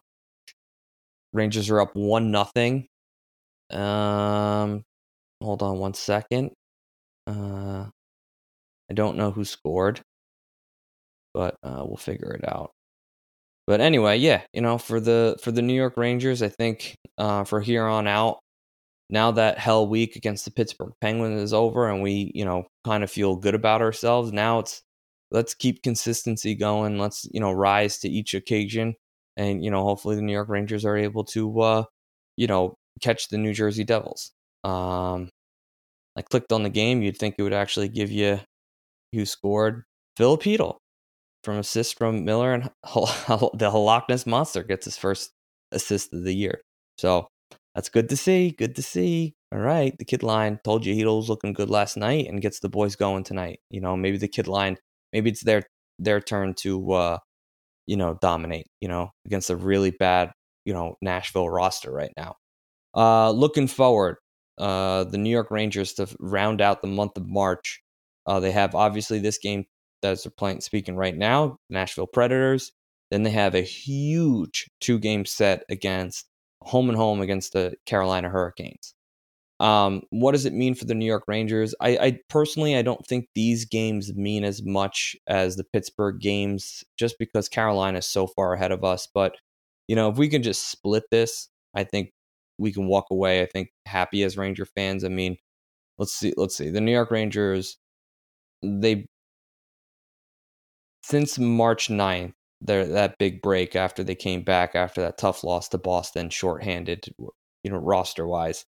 Rangers 1.33 1.71
are 1.71 1.81
up 1.81 1.95
one 1.95 2.29
nothing. 2.29 2.87
Um, 3.71 4.83
Hold 5.41 5.63
on 5.63 5.79
one 5.79 5.93
second. 5.93 6.51
Uh, 7.27 7.85
I 8.89 8.93
don't 8.93 9.17
know 9.17 9.31
who 9.31 9.45
scored, 9.45 10.01
but 11.33 11.55
uh, 11.63 11.83
we'll 11.85 11.97
figure 11.97 12.31
it 12.33 12.47
out. 12.47 12.71
But 13.67 13.81
anyway, 13.81 14.17
yeah, 14.17 14.41
you 14.51 14.61
know, 14.61 14.77
for 14.79 14.99
the 14.99 15.37
for 15.43 15.51
the 15.51 15.61
New 15.61 15.75
York 15.75 15.95
Rangers, 15.95 16.41
I 16.41 16.49
think 16.49 16.95
uh, 17.17 17.43
for 17.43 17.61
here 17.61 17.85
on 17.85 18.07
out, 18.07 18.39
now 19.09 19.31
that 19.31 19.59
hell 19.59 19.87
week 19.87 20.15
against 20.15 20.45
the 20.45 20.51
Pittsburgh 20.51 20.93
Penguins 21.01 21.41
is 21.41 21.53
over, 21.53 21.87
and 21.87 22.01
we, 22.01 22.31
you 22.33 22.45
know, 22.45 22.65
kind 22.83 23.03
of 23.03 23.11
feel 23.11 23.35
good 23.35 23.55
about 23.55 23.81
ourselves. 23.81 24.33
Now 24.33 24.59
it's 24.59 24.81
let's 25.31 25.53
keep 25.53 25.83
consistency 25.83 26.55
going. 26.55 26.97
Let's 26.97 27.27
you 27.31 27.39
know 27.39 27.51
rise 27.51 27.99
to 27.99 28.09
each 28.09 28.33
occasion, 28.33 28.95
and 29.37 29.63
you 29.63 29.71
know, 29.71 29.83
hopefully 29.83 30.15
the 30.15 30.23
New 30.23 30.33
York 30.33 30.49
Rangers 30.49 30.83
are 30.85 30.97
able 30.97 31.23
to, 31.25 31.61
uh, 31.61 31.83
you 32.37 32.47
know, 32.47 32.75
catch 33.01 33.29
the 33.29 33.37
New 33.37 33.53
Jersey 33.53 33.83
Devils. 33.83 34.31
Um, 34.63 35.29
I 36.17 36.21
clicked 36.21 36.51
on 36.51 36.63
the 36.63 36.69
game, 36.69 37.01
you'd 37.01 37.17
think 37.17 37.35
it 37.37 37.43
would 37.43 37.53
actually 37.53 37.89
give 37.89 38.11
you 38.11 38.39
who 39.13 39.25
scored. 39.25 39.83
Filipino 40.17 40.77
from 41.43 41.57
assist 41.57 41.97
from 41.97 42.25
Miller 42.25 42.53
and 42.53 42.63
the 43.53 43.71
Loch 43.73 44.05
Monster 44.25 44.63
gets 44.63 44.85
his 44.85 44.97
first 44.97 45.31
assist 45.71 46.13
of 46.13 46.23
the 46.23 46.33
year. 46.33 46.61
So 46.97 47.27
that's 47.75 47.89
good 47.89 48.09
to 48.09 48.17
see. 48.17 48.51
Good 48.51 48.75
to 48.75 48.81
see. 48.81 49.35
All 49.53 49.59
right. 49.59 49.95
The 49.97 50.05
kid 50.05 50.23
line 50.23 50.59
told 50.63 50.85
you 50.85 50.93
he 50.93 51.05
was 51.05 51.29
looking 51.29 51.53
good 51.53 51.69
last 51.69 51.97
night 51.97 52.27
and 52.27 52.41
gets 52.41 52.59
the 52.59 52.69
boys 52.69 52.95
going 52.95 53.23
tonight. 53.23 53.59
You 53.69 53.81
know, 53.81 53.95
maybe 53.95 54.17
the 54.17 54.27
kid 54.27 54.47
line, 54.47 54.77
maybe 55.13 55.29
it's 55.29 55.43
their 55.43 55.63
their 55.97 56.19
turn 56.19 56.53
to 56.61 56.91
uh, 56.93 57.17
you 57.87 57.97
know, 57.97 58.17
dominate, 58.21 58.67
you 58.81 58.87
know, 58.87 59.11
against 59.25 59.49
a 59.49 59.55
really 59.55 59.91
bad, 59.91 60.31
you 60.65 60.73
know, 60.73 60.95
Nashville 61.01 61.49
roster 61.49 61.91
right 61.91 62.11
now. 62.17 62.35
Uh 62.95 63.31
looking 63.31 63.67
forward, 63.67 64.17
uh, 64.59 65.05
the 65.05 65.17
New 65.17 65.29
York 65.29 65.51
Rangers 65.51 65.93
to 65.93 66.07
round 66.19 66.61
out 66.61 66.81
the 66.81 66.87
month 66.87 67.17
of 67.17 67.27
March. 67.27 67.81
Uh, 68.25 68.39
they 68.39 68.51
have 68.51 68.75
obviously 68.75 69.19
this 69.19 69.37
game 69.37 69.65
that's 70.01 70.27
playing, 70.37 70.61
speaking 70.61 70.95
right 70.95 71.15
now, 71.15 71.57
Nashville 71.69 72.07
Predators. 72.07 72.71
Then 73.11 73.23
they 73.23 73.31
have 73.31 73.55
a 73.55 73.61
huge 73.61 74.69
two 74.79 74.99
game 74.99 75.25
set 75.25 75.63
against 75.69 76.27
home 76.61 76.89
and 76.89 76.97
home 76.97 77.21
against 77.21 77.53
the 77.53 77.73
Carolina 77.85 78.29
Hurricanes. 78.29 78.93
Um, 79.59 80.03
what 80.09 80.31
does 80.31 80.45
it 80.45 80.53
mean 80.53 80.73
for 80.73 80.85
the 80.85 80.95
New 80.95 81.05
York 81.05 81.23
Rangers? 81.27 81.75
I, 81.81 81.97
I, 81.97 82.19
personally, 82.29 82.77
I 82.77 82.81
don't 82.81 83.05
think 83.05 83.27
these 83.35 83.65
games 83.65 84.13
mean 84.13 84.45
as 84.45 84.63
much 84.63 85.17
as 85.27 85.57
the 85.57 85.65
Pittsburgh 85.65 86.21
games, 86.21 86.83
just 86.97 87.19
because 87.19 87.49
Carolina 87.49 87.97
is 87.97 88.05
so 88.05 88.27
far 88.27 88.53
ahead 88.53 88.71
of 88.71 88.85
us. 88.85 89.07
But 89.13 89.35
you 89.87 89.95
know, 89.95 90.09
if 90.09 90.17
we 90.17 90.29
can 90.29 90.43
just 90.43 90.69
split 90.69 91.03
this, 91.11 91.49
I 91.73 91.83
think 91.83 92.11
we 92.59 92.71
can 92.71 92.87
walk 92.87 93.05
away, 93.11 93.41
I 93.41 93.45
think, 93.45 93.69
happy 93.85 94.23
as 94.23 94.37
Ranger 94.37 94.65
fans. 94.65 95.03
I 95.03 95.09
mean, 95.09 95.37
let's 95.97 96.13
see, 96.13 96.33
let's 96.37 96.55
see. 96.57 96.69
The 96.69 96.81
New 96.81 96.91
York 96.91 97.11
Rangers, 97.11 97.77
they 98.63 99.05
since 101.03 101.39
March 101.39 101.87
9th, 101.87 102.33
their 102.61 102.85
that 102.85 103.17
big 103.17 103.41
break 103.41 103.75
after 103.75 104.03
they 104.03 104.15
came 104.15 104.43
back 104.43 104.75
after 104.75 105.01
that 105.01 105.17
tough 105.17 105.43
loss 105.43 105.69
to 105.69 105.77
Boston, 105.77 106.29
shorthanded, 106.29 107.05
you 107.17 107.71
know, 107.71 107.77
roster 107.77 108.27
wise. 108.27 108.65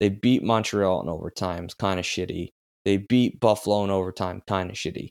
They 0.00 0.08
beat 0.08 0.42
Montreal 0.42 1.02
in 1.02 1.08
overtime, 1.08 1.64
it's 1.64 1.74
kind 1.74 2.00
of 2.00 2.06
shitty. 2.06 2.48
They 2.84 2.96
beat 2.96 3.40
Buffalo 3.40 3.84
in 3.84 3.90
overtime, 3.90 4.42
kind 4.48 4.70
of 4.70 4.76
shitty. 4.76 5.10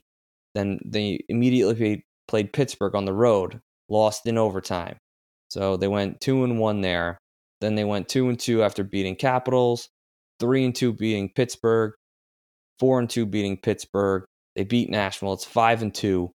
Then 0.54 0.80
they 0.84 1.20
immediately 1.28 2.04
played 2.28 2.52
Pittsburgh 2.52 2.94
on 2.94 3.04
the 3.04 3.12
road, 3.12 3.60
lost 3.88 4.26
in 4.26 4.36
overtime. 4.36 4.98
So 5.48 5.76
they 5.76 5.88
went 5.88 6.20
two 6.20 6.44
and 6.44 6.58
one 6.58 6.80
there. 6.80 7.19
Then 7.60 7.74
they 7.74 7.84
went 7.84 8.08
two 8.08 8.28
and 8.28 8.38
two 8.38 8.62
after 8.62 8.84
beating 8.84 9.16
Capitals, 9.16 9.88
three 10.38 10.64
and 10.64 10.74
two 10.74 10.92
beating 10.92 11.30
Pittsburgh, 11.34 11.92
four 12.78 12.98
and 12.98 13.08
two 13.08 13.26
beating 13.26 13.56
Pittsburgh. 13.56 14.24
They 14.56 14.64
beat 14.64 14.90
Nashville. 14.90 15.34
It's 15.34 15.44
five 15.44 15.82
and 15.82 15.94
two. 15.94 16.30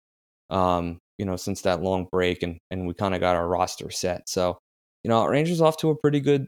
Um, 0.50 0.98
you 1.18 1.24
know, 1.24 1.36
since 1.36 1.62
that 1.62 1.82
long 1.82 2.06
break, 2.10 2.42
and 2.42 2.58
and 2.70 2.86
we 2.86 2.94
kind 2.94 3.14
of 3.14 3.20
got 3.20 3.36
our 3.36 3.48
roster 3.48 3.90
set. 3.90 4.28
So, 4.28 4.58
you 5.02 5.08
know, 5.08 5.24
Rangers 5.26 5.60
off 5.60 5.78
to 5.78 5.90
a 5.90 5.96
pretty 5.96 6.20
good 6.20 6.46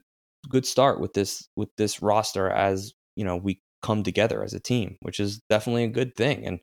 good 0.48 0.66
start 0.66 1.00
with 1.00 1.12
this 1.14 1.48
with 1.56 1.68
this 1.76 2.00
roster 2.00 2.48
as 2.48 2.92
you 3.16 3.24
know 3.24 3.36
we 3.36 3.60
come 3.82 4.02
together 4.02 4.42
as 4.42 4.54
a 4.54 4.60
team, 4.60 4.96
which 5.02 5.20
is 5.20 5.40
definitely 5.50 5.84
a 5.84 5.88
good 5.88 6.14
thing. 6.16 6.46
And 6.46 6.60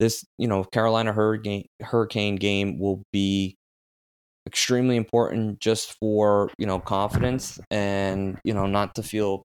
this, 0.00 0.24
you 0.38 0.48
know, 0.48 0.64
Carolina 0.64 1.12
Hurricane 1.12 1.66
Hurricane 1.80 2.36
game 2.36 2.78
will 2.78 3.02
be 3.12 3.56
extremely 4.46 4.96
important 4.96 5.58
just 5.58 5.98
for 5.98 6.50
you 6.58 6.66
know 6.66 6.78
confidence 6.78 7.58
and 7.70 8.38
you 8.44 8.52
know 8.52 8.66
not 8.66 8.94
to 8.94 9.02
feel 9.02 9.42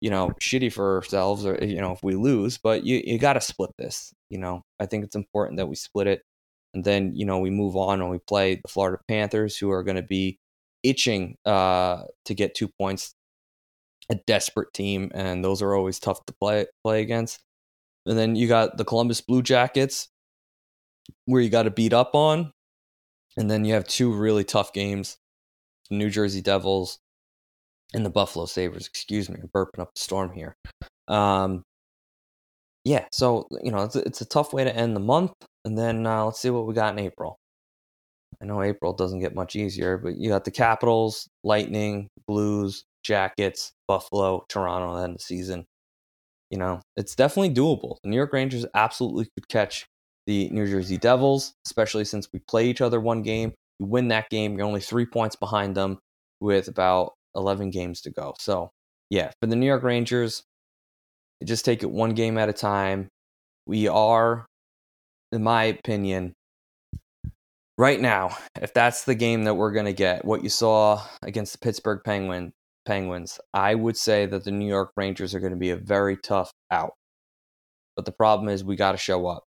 you 0.00 0.10
know 0.10 0.32
shitty 0.40 0.72
for 0.72 0.96
ourselves 0.96 1.46
or 1.46 1.56
you 1.62 1.80
know 1.80 1.92
if 1.92 2.02
we 2.02 2.16
lose 2.16 2.58
but 2.58 2.84
you 2.84 3.00
you 3.04 3.18
got 3.18 3.34
to 3.34 3.40
split 3.40 3.70
this 3.78 4.12
you 4.28 4.38
know? 4.38 4.62
I 4.78 4.86
think 4.86 5.04
it's 5.04 5.16
important 5.16 5.58
that 5.58 5.66
we 5.66 5.74
split 5.76 6.06
it 6.06 6.22
and 6.74 6.84
then 6.84 7.14
you 7.14 7.26
know 7.26 7.38
we 7.38 7.50
move 7.50 7.76
on 7.76 8.00
and 8.00 8.10
we 8.10 8.18
play 8.18 8.56
the 8.56 8.68
florida 8.68 8.98
panthers 9.08 9.56
who 9.56 9.70
are 9.70 9.82
going 9.82 9.96
to 9.96 10.02
be 10.02 10.38
itching 10.82 11.36
uh 11.44 12.04
to 12.24 12.34
get 12.34 12.54
two 12.54 12.68
points. 12.68 13.14
A 14.08 14.16
desperate 14.26 14.72
team 14.74 15.12
and 15.14 15.44
those 15.44 15.62
are 15.62 15.72
always 15.72 16.00
tough 16.00 16.24
to 16.26 16.34
play 16.40 16.66
play 16.82 17.00
against. 17.00 17.38
And 18.06 18.18
then 18.18 18.34
you 18.34 18.48
got 18.48 18.76
the 18.76 18.84
columbus 18.84 19.20
blue 19.20 19.40
jackets 19.40 20.08
where 21.26 21.40
you 21.40 21.48
got 21.48 21.62
to 21.64 21.70
beat 21.70 21.92
up 21.92 22.14
on 22.14 22.52
and 23.36 23.50
then 23.50 23.64
you 23.64 23.74
have 23.74 23.86
two 23.86 24.12
really 24.12 24.44
tough 24.44 24.72
games 24.72 25.18
New 25.90 26.10
Jersey 26.10 26.40
Devils 26.40 26.98
and 27.94 28.06
the 28.06 28.10
Buffalo 28.10 28.46
Sabres. 28.46 28.86
Excuse 28.86 29.28
me, 29.28 29.40
I'm 29.42 29.48
burping 29.48 29.80
up 29.80 29.94
the 29.94 30.00
storm 30.00 30.32
here. 30.32 30.54
Um, 31.08 31.64
yeah, 32.84 33.06
so, 33.12 33.46
you 33.62 33.70
know, 33.70 33.82
it's 33.82 33.96
a, 33.96 34.00
it's 34.00 34.20
a 34.20 34.26
tough 34.26 34.52
way 34.52 34.64
to 34.64 34.74
end 34.74 34.94
the 34.94 35.00
month. 35.00 35.32
And 35.64 35.76
then 35.76 36.06
uh, 36.06 36.24
let's 36.24 36.40
see 36.40 36.50
what 36.50 36.66
we 36.66 36.74
got 36.74 36.92
in 36.96 37.04
April. 37.04 37.36
I 38.40 38.46
know 38.46 38.62
April 38.62 38.92
doesn't 38.92 39.20
get 39.20 39.34
much 39.34 39.56
easier, 39.56 39.98
but 39.98 40.16
you 40.16 40.30
got 40.30 40.44
the 40.44 40.50
Capitals, 40.50 41.28
Lightning, 41.44 42.08
Blues, 42.26 42.84
Jackets, 43.02 43.72
Buffalo, 43.86 44.44
Toronto, 44.48 45.02
and 45.02 45.16
the 45.16 45.18
season. 45.18 45.66
You 46.50 46.58
know, 46.58 46.80
it's 46.96 47.14
definitely 47.14 47.54
doable. 47.54 47.96
The 48.02 48.08
New 48.08 48.16
York 48.16 48.32
Rangers 48.32 48.64
absolutely 48.74 49.26
could 49.36 49.48
catch 49.48 49.86
the 50.26 50.48
New 50.50 50.66
Jersey 50.66 50.96
Devils, 50.96 51.54
especially 51.66 52.04
since 52.04 52.28
we 52.32 52.40
play 52.40 52.68
each 52.68 52.80
other 52.80 53.00
one 53.00 53.22
game. 53.22 53.52
You 53.78 53.86
win 53.86 54.08
that 54.08 54.30
game, 54.30 54.56
you're 54.56 54.66
only 54.66 54.80
three 54.80 55.06
points 55.06 55.36
behind 55.36 55.74
them 55.74 55.98
with 56.40 56.68
about 56.68 57.14
11 57.34 57.70
games 57.70 58.00
to 58.02 58.10
go. 58.10 58.34
So, 58.38 58.70
yeah, 59.08 59.30
for 59.40 59.46
the 59.46 59.56
New 59.56 59.66
York 59.66 59.82
Rangers, 59.82 60.42
just 61.44 61.64
take 61.64 61.82
it 61.82 61.90
one 61.90 62.14
game 62.14 62.38
at 62.38 62.48
a 62.48 62.52
time. 62.52 63.08
We 63.66 63.88
are, 63.88 64.46
in 65.32 65.42
my 65.42 65.64
opinion, 65.64 66.34
right 67.78 68.00
now, 68.00 68.36
if 68.60 68.74
that's 68.74 69.04
the 69.04 69.14
game 69.14 69.44
that 69.44 69.54
we're 69.54 69.72
going 69.72 69.86
to 69.86 69.92
get, 69.92 70.24
what 70.24 70.42
you 70.42 70.50
saw 70.50 71.02
against 71.22 71.52
the 71.52 71.58
Pittsburgh 71.58 72.00
Penguin, 72.04 72.52
Penguins, 72.84 73.40
I 73.54 73.74
would 73.74 73.96
say 73.96 74.26
that 74.26 74.44
the 74.44 74.50
New 74.50 74.68
York 74.68 74.90
Rangers 74.96 75.34
are 75.34 75.40
going 75.40 75.52
to 75.52 75.58
be 75.58 75.70
a 75.70 75.76
very 75.76 76.16
tough 76.16 76.50
out. 76.70 76.92
But 77.96 78.04
the 78.04 78.12
problem 78.12 78.48
is 78.48 78.62
we 78.62 78.76
got 78.76 78.92
to 78.92 78.98
show 78.98 79.26
up 79.26 79.44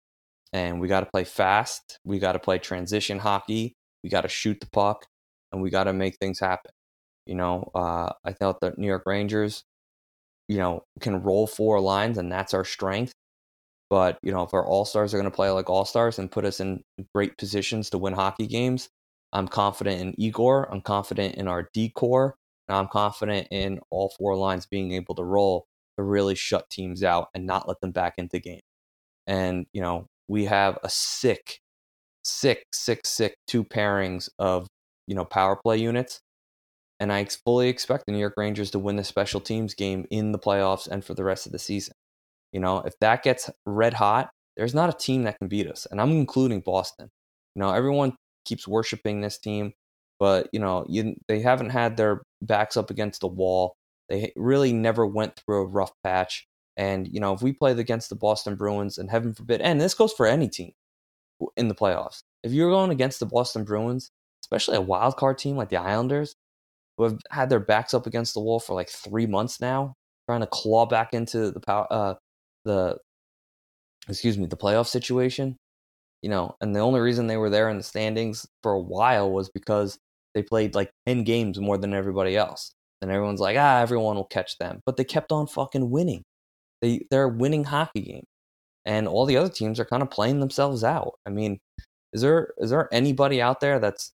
and 0.52 0.80
we 0.80 0.88
got 0.88 1.00
to 1.00 1.06
play 1.06 1.24
fast. 1.24 1.98
We 2.04 2.18
got 2.18 2.32
to 2.32 2.38
play 2.38 2.58
transition 2.58 3.18
hockey. 3.18 3.74
We 4.04 4.10
got 4.10 4.22
to 4.22 4.28
shoot 4.28 4.60
the 4.60 4.68
puck, 4.72 5.06
and 5.52 5.62
we 5.62 5.70
got 5.70 5.84
to 5.84 5.92
make 5.92 6.16
things 6.16 6.40
happen. 6.40 6.72
You 7.26 7.36
know, 7.36 7.70
uh, 7.74 8.12
I 8.24 8.32
thought 8.32 8.60
the 8.60 8.74
New 8.76 8.86
York 8.86 9.04
Rangers, 9.06 9.64
you 10.48 10.58
know, 10.58 10.82
can 11.00 11.22
roll 11.22 11.46
four 11.46 11.80
lines, 11.80 12.18
and 12.18 12.30
that's 12.30 12.54
our 12.54 12.64
strength. 12.64 13.12
But 13.90 14.18
you 14.22 14.32
know, 14.32 14.42
if 14.42 14.54
our 14.54 14.66
all 14.66 14.84
stars 14.84 15.12
are 15.12 15.18
going 15.18 15.30
to 15.30 15.34
play 15.36 15.50
like 15.50 15.68
all 15.68 15.84
stars 15.84 16.18
and 16.18 16.30
put 16.30 16.44
us 16.44 16.60
in 16.60 16.82
great 17.14 17.36
positions 17.36 17.90
to 17.90 17.98
win 17.98 18.14
hockey 18.14 18.46
games, 18.46 18.88
I'm 19.32 19.48
confident 19.48 20.00
in 20.00 20.14
Igor. 20.20 20.72
I'm 20.72 20.80
confident 20.80 21.34
in 21.36 21.48
our 21.48 21.68
decor. 21.74 22.36
And 22.68 22.76
I'm 22.76 22.88
confident 22.88 23.48
in 23.50 23.80
all 23.90 24.12
four 24.18 24.36
lines 24.36 24.66
being 24.66 24.92
able 24.92 25.14
to 25.16 25.24
roll 25.24 25.66
to 25.98 26.04
really 26.04 26.34
shut 26.34 26.70
teams 26.70 27.02
out 27.02 27.28
and 27.34 27.46
not 27.46 27.68
let 27.68 27.80
them 27.80 27.90
back 27.90 28.14
into 28.18 28.38
game. 28.38 28.60
And 29.26 29.66
you 29.72 29.82
know, 29.82 30.06
we 30.28 30.44
have 30.46 30.78
a 30.82 30.88
sick, 30.88 31.58
sick, 32.24 32.64
sick, 32.72 33.06
sick 33.06 33.35
two 33.46 33.64
pairings 33.64 34.28
of 34.38 34.66
you 35.06 35.14
know 35.14 35.24
power 35.24 35.56
play 35.56 35.78
units 35.78 36.20
and 37.02 37.12
I 37.12 37.24
fully 37.24 37.68
expect 37.68 38.06
the 38.06 38.12
New 38.12 38.20
York 38.20 38.35
Rangers 38.37 38.70
to 38.70 38.78
win 38.78 38.94
the 38.94 39.02
special 39.02 39.40
teams 39.40 39.74
game 39.74 40.06
in 40.12 40.30
the 40.30 40.38
playoffs 40.38 40.87
and 40.87 41.04
for 41.04 41.14
the 41.14 41.24
rest 41.24 41.46
of 41.46 41.52
the 41.52 41.58
season. 41.58 41.94
You 42.52 42.61
know, 42.61 42.78
if 42.78 42.94
that 43.00 43.24
gets 43.24 43.50
red 43.66 43.94
hot, 43.94 44.30
there's 44.56 44.72
not 44.72 44.88
a 44.88 44.96
team 44.96 45.24
that 45.24 45.37
can 45.40 45.48
beat 45.48 45.66
us. 45.66 45.85
And 45.90 46.00
I'm 46.00 46.12
including 46.12 46.61
Boston. 46.61 47.11
You 47.56 47.61
know, 47.61 47.72
everyone 47.72 48.14
keeps 48.44 48.68
worshiping 48.68 49.20
this 49.20 49.37
team, 49.37 49.72
but, 50.20 50.48
you 50.52 50.61
know, 50.61 50.87
you, 50.88 51.16
they 51.26 51.40
haven't 51.40 51.70
had 51.70 51.96
their 51.96 52.22
backs 52.40 52.76
up 52.76 52.88
against 52.88 53.22
the 53.22 53.26
wall. 53.26 53.74
They 54.08 54.32
really 54.37 54.72
never 54.72 55.04
went 55.04 55.35
through 55.35 55.62
a 55.62 55.66
rough 55.66 55.90
patch. 56.04 56.46
And, 56.76 57.08
you 57.12 57.20
know, 57.20 57.35
if 57.35 57.42
we 57.42 57.52
played 57.52 57.78
against 57.78 58.08
the 58.08 58.16
Boston 58.16 58.54
Bruins, 58.56 58.98
and 58.98 59.11
heaven 59.11 59.35
forbid, 59.35 59.61
and 59.61 59.80
this 59.80 59.94
goes 59.94 60.12
for 60.12 60.26
any 60.26 60.48
team 60.48 60.72
in 61.56 61.68
the 61.68 61.74
playoffs, 61.74 62.22
if 62.42 62.52
you're 62.52 62.70
going 62.70 62.90
against 62.90 63.20
the 63.20 63.26
Boston 63.26 63.64
Bruins, 63.64 64.11
especially 64.44 64.76
a 64.76 64.80
wild 64.80 65.16
card 65.16 65.38
team 65.38 65.56
like 65.56 65.68
the 65.68 65.76
Islanders, 65.76 66.35
who 66.96 67.04
have 67.04 67.18
had 67.30 67.50
their 67.50 67.61
backs 67.61 67.94
up 67.94 68.06
against 68.06 68.35
the 68.35 68.40
wall 68.40 68.61
for 68.61 68.74
like 68.74 68.88
three 68.88 69.26
months 69.26 69.61
now, 69.61 69.94
trying 70.28 70.40
to 70.40 70.46
claw 70.46 70.87
back 70.87 71.14
into 71.14 71.50
the 71.50 71.61
power, 71.61 71.87
uh, 71.90 72.14
the 72.64 72.98
excuse 74.08 74.38
me, 74.38 74.46
the 74.46 74.56
playoff 74.56 74.87
situation. 74.87 75.56
You 76.22 76.30
know, 76.30 76.54
and 76.61 76.74
the 76.74 76.80
only 76.80 77.00
reason 77.00 77.26
they 77.26 77.37
were 77.37 77.50
there 77.50 77.68
in 77.68 77.76
the 77.78 77.82
standings 77.82 78.46
for 78.62 78.72
a 78.72 78.80
while 78.80 79.30
was 79.32 79.50
because 79.50 79.98
they 80.35 80.42
played 80.42 80.74
like 80.74 80.90
ten 81.06 81.24
games 81.24 81.58
more 81.58 81.76
than 81.76 81.94
everybody 81.94 82.37
else. 82.37 82.72
And 83.00 83.11
everyone's 83.11 83.40
like, 83.40 83.56
ah, 83.58 83.80
everyone 83.80 84.14
will 84.14 84.24
catch 84.24 84.58
them, 84.58 84.80
but 84.87 84.96
they 84.96 85.04
kept 85.04 85.32
on 85.32 85.48
fucking 85.48 85.90
winning. 85.90 86.22
They 86.83 87.07
they're 87.11 87.29
winning 87.29 87.64
hockey 87.64 88.03
games, 88.03 88.27
and 88.85 89.09
all 89.09 89.27
the 89.27 89.38
other 89.38 89.49
teams 89.49 89.81
are 89.81 89.87
kind 89.87 90.03
of 90.03 90.11
playing 90.11 90.40
themselves 90.40 90.85
out. 90.85 91.14
I 91.27 91.31
mean, 91.31 91.61
is 92.12 92.23
there 92.23 92.53
is 92.59 92.71
there 92.71 92.88
anybody 92.92 93.40
out 93.40 93.61
there 93.61 93.79
that's 93.79 94.12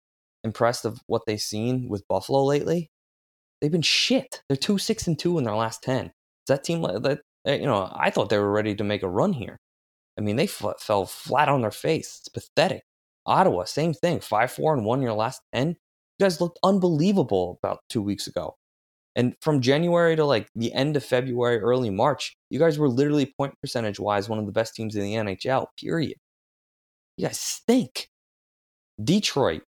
impressed 0.44 0.84
of 0.84 1.00
what 1.06 1.22
they've 1.26 1.40
seen 1.40 1.88
with 1.88 2.06
Buffalo 2.06 2.44
lately. 2.44 2.90
They've 3.60 3.72
been 3.72 3.82
shit. 3.82 4.42
They're 4.48 4.56
two 4.56 4.78
six 4.78 5.06
and 5.06 5.18
two 5.18 5.38
in 5.38 5.44
their 5.44 5.56
last 5.56 5.82
ten. 5.82 6.06
Is 6.06 6.12
that 6.48 6.64
team 6.64 6.82
that 6.82 7.20
eh, 7.46 7.56
you 7.56 7.66
know? 7.66 7.90
I 7.94 8.10
thought 8.10 8.28
they 8.28 8.38
were 8.38 8.52
ready 8.52 8.74
to 8.76 8.84
make 8.84 9.02
a 9.02 9.08
run 9.08 9.32
here. 9.32 9.58
I 10.18 10.20
mean, 10.20 10.36
they 10.36 10.44
f- 10.44 10.80
fell 10.80 11.06
flat 11.06 11.48
on 11.48 11.62
their 11.62 11.70
face. 11.70 12.20
It's 12.20 12.28
pathetic. 12.28 12.82
Ottawa, 13.26 13.64
same 13.64 13.94
thing. 13.94 14.20
Five 14.20 14.52
four 14.52 14.74
and 14.74 14.84
one 14.84 14.98
in 14.98 15.04
your 15.04 15.14
last 15.14 15.40
ten. 15.54 15.68
You 16.18 16.24
guys 16.24 16.40
looked 16.40 16.58
unbelievable 16.62 17.58
about 17.62 17.80
two 17.88 18.02
weeks 18.02 18.26
ago. 18.26 18.56
And 19.16 19.34
from 19.40 19.60
January 19.60 20.16
to 20.16 20.24
like 20.24 20.48
the 20.54 20.72
end 20.72 20.96
of 20.96 21.04
February, 21.04 21.58
early 21.58 21.90
March, 21.90 22.36
you 22.50 22.58
guys 22.58 22.78
were 22.78 22.88
literally 22.88 23.32
point 23.38 23.54
percentage 23.60 24.00
wise 24.00 24.28
one 24.28 24.38
of 24.38 24.46
the 24.46 24.52
best 24.52 24.74
teams 24.74 24.96
in 24.96 25.02
the 25.02 25.14
NHL. 25.14 25.66
Period. 25.78 26.16
You 27.16 27.28
guys 27.28 27.38
stink. 27.38 28.08
Detroit, 29.02 29.62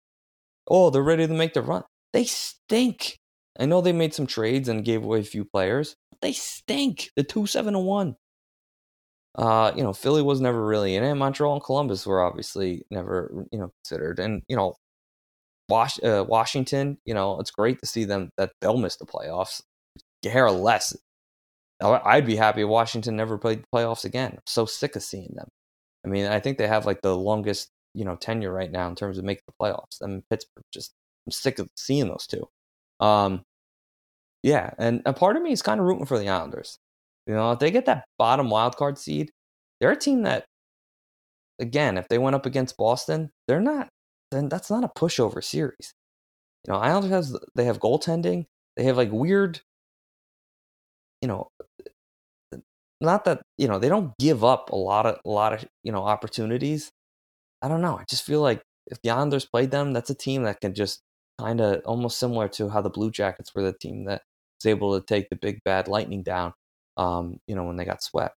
oh, 0.68 0.90
they're 0.90 1.02
ready 1.02 1.28
to 1.28 1.34
make 1.34 1.54
the 1.54 1.62
run. 1.62 1.84
They 2.12 2.26
stink. 2.26 3.20
I 3.60 3.66
know 3.66 3.82
they 3.82 3.94
made 3.94 4.14
some 4.14 4.28
trades 4.28 4.68
and 4.68 4.84
gave 4.84 5.04
away 5.04 5.20
a 5.20 5.24
few 5.24 5.46
players, 5.46 5.96
but 6.10 6.22
they 6.22 6.34
stink. 6.34 7.10
The 7.16 7.24
two 7.24 7.46
seven 7.48 7.76
and 7.76 7.86
one. 7.86 8.16
Uh, 9.36 9.72
you 9.76 9.84
know, 9.84 9.94
Philly 9.94 10.22
was 10.22 10.42
never 10.42 10.64
really 10.64 10.96
in 10.96 11.04
it. 11.04 11.16
Montreal 11.16 11.54
and 11.54 11.64
Columbus 11.64 12.06
were 12.06 12.22
obviously 12.22 12.84
never, 12.92 13.46
you 13.52 13.60
know, 13.60 13.72
considered. 13.84 14.20
And 14.20 14.44
you 14.48 14.56
know, 14.56 14.76
Was- 15.74 16.00
uh, 16.04 16.24
Washington, 16.28 16.98
you 17.06 17.14
know, 17.14 17.40
it's 17.40 17.52
great 17.52 17.80
to 17.80 17.88
see 17.88 18.06
them 18.06 18.30
that 18.38 18.52
they'll 18.62 18.78
miss 18.78 18.98
the 18.98 19.06
playoffs. 19.06 19.62
Care 20.22 20.52
less. 20.52 20.96
I'd 21.82 22.26
be 22.26 22.36
happy 22.36 22.62
if 22.62 22.70
Washington 22.70 23.16
never 23.16 23.38
played 23.38 23.60
the 23.64 23.78
playoffs 23.78 24.06
again. 24.06 24.32
I'm 24.34 24.40
so 24.46 24.66
sick 24.66 24.96
of 24.96 25.04
seeing 25.04 25.34
them. 25.36 25.48
I 26.06 26.10
mean, 26.10 26.26
I 26.28 26.40
think 26.40 26.58
they 26.58 26.68
have 26.68 26.86
like 26.86 27.02
the 27.02 27.16
longest 27.16 27.70
you 27.94 28.06
know 28.06 28.16
tenure 28.16 28.52
right 28.54 28.72
now 28.72 28.88
in 28.88 28.96
terms 28.96 29.18
of 29.18 29.26
making 29.26 29.44
the 29.48 29.54
playoffs. 29.62 30.02
I 30.04 30.08
mean, 30.08 30.24
Pittsburgh 30.30 30.64
just 30.74 30.94
I'm 31.28 31.32
sick 31.32 31.60
of 31.60 31.68
seeing 31.76 32.08
those 32.08 32.28
two. 32.28 32.48
Um, 33.00 33.44
yeah, 34.44 34.72
and 34.78 35.02
a 35.06 35.14
part 35.14 35.38
of 35.38 35.44
me 35.44 35.52
is 35.52 35.62
kind 35.62 35.80
of 35.80 35.86
rooting 35.86 36.06
for 36.06 36.20
the 36.20 36.30
Islanders. 36.30 36.78
You 37.28 37.34
know, 37.36 37.52
if 37.54 37.60
they 37.60 37.72
get 37.72 37.86
that 37.86 38.06
bottom 38.18 38.50
wild 38.50 38.76
card 38.76 38.98
seed, 38.98 39.32
they're 39.80 39.92
a 39.92 39.96
team 39.98 40.24
that, 40.24 40.46
again, 41.60 41.98
if 41.98 42.08
they 42.10 42.18
went 42.18 42.36
up 42.36 42.46
against 42.46 42.78
Boston, 42.78 43.30
they're 43.48 43.62
not. 43.62 43.88
Then 44.34 44.50
that's 44.50 44.70
not 44.70 44.84
a 44.84 44.90
pushover 44.90 45.44
series. 45.44 45.94
You 46.68 46.74
know, 46.74 46.80
Islanders 46.80 47.36
they 47.56 47.66
have 47.66 47.80
goaltending. 47.80 48.46
They 48.78 48.84
have 48.84 48.98
like 48.98 49.12
weird. 49.12 49.62
You 51.22 51.30
know, 51.30 51.50
not 53.02 53.26
that 53.26 53.42
you 53.58 53.68
know 53.68 53.80
they 53.80 53.90
don't 53.90 54.14
give 54.20 54.44
up 54.44 54.72
a 54.72 54.76
lot 54.76 55.06
of 55.06 55.20
a 55.26 55.30
lot 55.30 55.54
of 55.54 55.66
you 55.84 55.92
know 55.92 56.04
opportunities 56.04 56.92
I 57.64 57.70
don't 57.70 57.82
know. 57.82 57.98
I 57.98 58.04
just 58.10 58.26
feel 58.26 58.42
like 58.42 58.62
if 58.88 59.02
the 59.04 59.12
Islanders 59.12 59.46
played 59.46 59.72
them, 59.72 59.94
that's 59.94 60.10
a 60.10 60.16
team 60.16 60.44
that 60.44 60.62
can 60.62 60.76
just 60.76 61.02
kind 61.40 61.62
of 61.62 61.82
almost 61.86 62.20
similar 62.20 62.50
to 62.50 62.70
how 62.70 62.82
the 62.82 62.90
Blue 62.90 63.10
Jackets 63.12 63.56
were 63.56 63.64
the 63.64 63.74
team 63.74 64.06
that 64.06 64.22
was 64.60 64.70
able 64.70 65.00
to 65.00 65.06
take 65.06 65.30
the 65.30 65.38
big 65.38 65.60
bad 65.66 65.88
Lightning 65.88 66.24
down. 66.24 66.54
Um, 66.98 67.40
you 67.48 67.56
know 67.56 67.64
when 67.66 67.78
they 67.78 67.86
got 67.86 68.04
swept. 68.04 68.36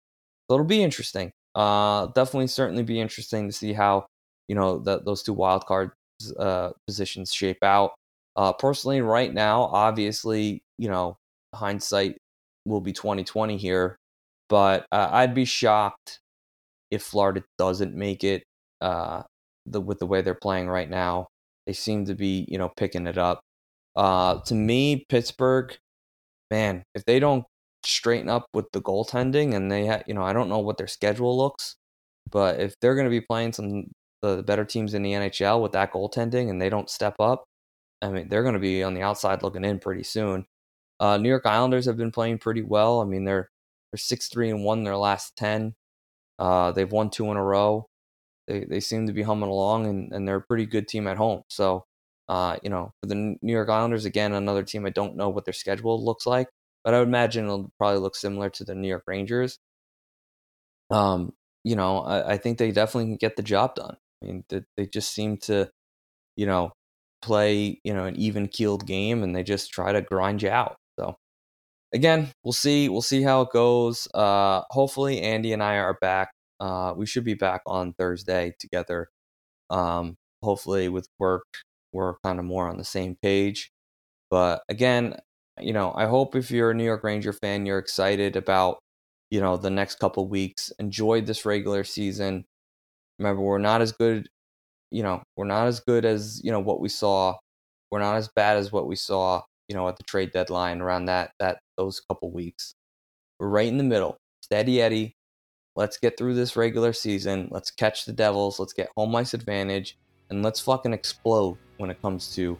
So 0.48 0.54
it'll 0.56 0.66
be 0.66 0.82
interesting. 0.82 1.32
Uh, 1.54 2.06
definitely, 2.08 2.48
certainly 2.48 2.82
be 2.84 3.00
interesting 3.00 3.48
to 3.48 3.52
see 3.52 3.72
how 3.72 4.06
you 4.48 4.54
know 4.54 4.78
that 4.80 5.04
those 5.04 5.22
two 5.22 5.32
wild 5.32 5.66
card 5.66 5.90
uh, 6.38 6.70
positions 6.86 7.32
shape 7.32 7.62
out. 7.62 7.92
Uh, 8.36 8.52
personally, 8.52 9.00
right 9.00 9.32
now, 9.32 9.62
obviously, 9.62 10.62
you 10.78 10.88
know, 10.88 11.16
hindsight 11.54 12.16
will 12.64 12.80
be 12.80 12.92
twenty 12.92 13.24
twenty 13.24 13.56
here, 13.56 13.96
but 14.48 14.86
uh, 14.92 15.08
I'd 15.12 15.34
be 15.34 15.44
shocked 15.44 16.20
if 16.90 17.02
Florida 17.02 17.42
doesn't 17.58 17.94
make 17.94 18.24
it 18.24 18.42
uh, 18.80 19.22
the 19.66 19.80
with 19.80 19.98
the 19.98 20.06
way 20.06 20.22
they're 20.22 20.34
playing 20.34 20.68
right 20.68 20.88
now. 20.88 21.28
They 21.66 21.72
seem 21.72 22.04
to 22.06 22.14
be, 22.14 22.46
you 22.48 22.58
know, 22.58 22.70
picking 22.76 23.06
it 23.06 23.18
up. 23.18 23.40
Uh, 23.96 24.40
to 24.42 24.54
me, 24.54 25.06
Pittsburgh, 25.08 25.76
man, 26.50 26.82
if 26.94 27.04
they 27.04 27.18
don't 27.18 27.44
straighten 27.84 28.28
up 28.28 28.46
with 28.52 28.66
the 28.72 28.82
goaltending 28.82 29.54
and 29.54 29.70
they, 29.70 29.86
ha- 29.86 30.02
you 30.06 30.14
know, 30.14 30.22
I 30.22 30.32
don't 30.32 30.48
know 30.48 30.58
what 30.58 30.76
their 30.76 30.86
schedule 30.86 31.36
looks, 31.36 31.76
but 32.30 32.60
if 32.60 32.74
they're 32.80 32.94
going 32.94 33.06
to 33.06 33.10
be 33.10 33.20
playing 33.20 33.52
some 33.52 33.84
the 34.24 34.42
better 34.42 34.64
teams 34.64 34.94
in 34.94 35.02
the 35.02 35.12
NHL 35.12 35.62
with 35.62 35.72
that 35.72 35.92
goaltending 35.92 36.50
and 36.50 36.60
they 36.60 36.70
don't 36.70 36.90
step 36.90 37.16
up, 37.20 37.44
I 38.02 38.08
mean, 38.10 38.28
they're 38.28 38.42
going 38.42 38.54
to 38.54 38.60
be 38.60 38.82
on 38.82 38.94
the 38.94 39.02
outside 39.02 39.42
looking 39.42 39.64
in 39.64 39.78
pretty 39.78 40.04
soon. 40.04 40.46
Uh, 41.00 41.16
New 41.18 41.28
York 41.28 41.46
Islanders 41.46 41.86
have 41.86 41.96
been 41.96 42.12
playing 42.12 42.38
pretty 42.38 42.62
well. 42.62 43.00
I 43.00 43.04
mean, 43.04 43.24
they're 43.24 43.50
they're 43.92 43.98
six 43.98 44.28
three 44.28 44.50
and 44.50 44.64
one 44.64 44.78
in 44.78 44.84
their 44.84 44.96
last 44.96 45.36
ten. 45.36 45.74
Uh, 46.38 46.72
they've 46.72 46.90
won 46.90 47.10
two 47.10 47.30
in 47.30 47.36
a 47.36 47.42
row 47.42 47.88
they 48.46 48.64
they 48.64 48.80
seem 48.80 49.06
to 49.06 49.12
be 49.12 49.22
humming 49.22 49.48
along, 49.48 49.86
and, 49.86 50.12
and 50.12 50.26
they're 50.28 50.36
a 50.36 50.42
pretty 50.42 50.66
good 50.66 50.88
team 50.88 51.06
at 51.06 51.16
home. 51.16 51.42
So, 51.48 51.86
uh, 52.28 52.56
you 52.62 52.70
know, 52.70 52.92
for 53.00 53.06
the 53.08 53.14
New 53.14 53.52
York 53.52 53.68
Islanders, 53.68 54.04
again, 54.04 54.32
another 54.32 54.62
team 54.62 54.86
I 54.86 54.90
don't 54.90 55.16
know 55.16 55.28
what 55.30 55.44
their 55.44 55.54
schedule 55.54 56.02
looks 56.04 56.26
like, 56.26 56.48
but 56.84 56.94
I 56.94 56.98
would 56.98 57.08
imagine 57.08 57.44
it'll 57.46 57.72
probably 57.78 58.00
look 58.00 58.16
similar 58.16 58.50
to 58.50 58.64
the 58.64 58.74
New 58.74 58.88
York 58.88 59.04
Rangers. 59.06 59.58
Um, 60.90 61.32
you 61.64 61.76
know, 61.76 62.00
I, 62.00 62.32
I 62.34 62.38
think 62.38 62.58
they 62.58 62.70
definitely 62.72 63.10
can 63.10 63.16
get 63.16 63.36
the 63.36 63.42
job 63.42 63.74
done. 63.74 63.96
I 64.24 64.26
mean, 64.26 64.44
they, 64.76 64.86
just 64.86 65.12
seem 65.12 65.36
to, 65.38 65.70
you 66.36 66.46
know, 66.46 66.72
play 67.22 67.80
you 67.84 67.94
know 67.94 68.04
an 68.04 68.16
even 68.16 68.48
keeled 68.48 68.86
game, 68.86 69.22
and 69.22 69.34
they 69.36 69.42
just 69.42 69.72
try 69.72 69.92
to 69.92 70.02
grind 70.02 70.42
you 70.42 70.50
out. 70.50 70.76
So 70.98 71.16
again, 71.92 72.30
we'll 72.44 72.52
see. 72.52 72.88
We'll 72.88 73.02
see 73.02 73.22
how 73.22 73.42
it 73.42 73.50
goes. 73.52 74.08
Uh, 74.14 74.62
hopefully, 74.70 75.20
Andy 75.20 75.52
and 75.52 75.62
I 75.62 75.76
are 75.76 75.98
back 76.00 76.30
uh, 76.60 76.94
we 76.96 77.06
should 77.06 77.24
be 77.24 77.34
back 77.34 77.62
on 77.66 77.92
Thursday 77.94 78.54
together. 78.58 79.08
Um, 79.70 80.16
hopefully, 80.42 80.88
with 80.88 81.08
work, 81.18 81.44
we're 81.92 82.14
kind 82.24 82.38
of 82.38 82.44
more 82.44 82.68
on 82.68 82.78
the 82.78 82.84
same 82.84 83.16
page. 83.20 83.70
But 84.30 84.62
again, 84.68 85.16
you 85.60 85.72
know, 85.72 85.92
I 85.94 86.06
hope 86.06 86.34
if 86.34 86.50
you're 86.50 86.70
a 86.70 86.74
New 86.74 86.84
York 86.84 87.04
Ranger 87.04 87.32
fan, 87.32 87.66
you're 87.66 87.78
excited 87.78 88.36
about, 88.36 88.78
you 89.30 89.40
know, 89.40 89.56
the 89.56 89.70
next 89.70 89.98
couple 89.98 90.28
weeks. 90.28 90.72
Enjoy 90.78 91.20
this 91.20 91.44
regular 91.44 91.84
season. 91.84 92.44
Remember, 93.18 93.42
we're 93.42 93.58
not 93.58 93.80
as 93.80 93.92
good, 93.92 94.28
you 94.90 95.02
know, 95.02 95.22
we're 95.36 95.44
not 95.46 95.66
as 95.66 95.80
good 95.80 96.04
as, 96.04 96.40
you 96.44 96.50
know, 96.50 96.60
what 96.60 96.80
we 96.80 96.88
saw. 96.88 97.36
We're 97.90 98.00
not 98.00 98.16
as 98.16 98.28
bad 98.34 98.56
as 98.56 98.72
what 98.72 98.86
we 98.86 98.96
saw, 98.96 99.42
you 99.68 99.76
know, 99.76 99.88
at 99.88 99.96
the 99.96 100.02
trade 100.02 100.32
deadline 100.32 100.80
around 100.80 101.06
that, 101.06 101.32
that, 101.38 101.58
those 101.76 102.00
couple 102.00 102.32
weeks. 102.32 102.74
We're 103.38 103.48
right 103.48 103.68
in 103.68 103.78
the 103.78 103.84
middle. 103.84 104.16
Steady 104.42 104.80
Eddie. 104.82 105.16
Let's 105.76 105.96
get 105.96 106.16
through 106.16 106.34
this 106.34 106.56
regular 106.56 106.92
season. 106.92 107.48
Let's 107.50 107.70
catch 107.70 108.04
the 108.04 108.12
Devils. 108.12 108.60
Let's 108.60 108.72
get 108.72 108.90
home 108.96 109.14
ice 109.16 109.34
advantage, 109.34 109.98
and 110.30 110.42
let's 110.42 110.60
fucking 110.60 110.92
explode 110.92 111.58
when 111.78 111.90
it 111.90 112.00
comes 112.00 112.32
to, 112.36 112.56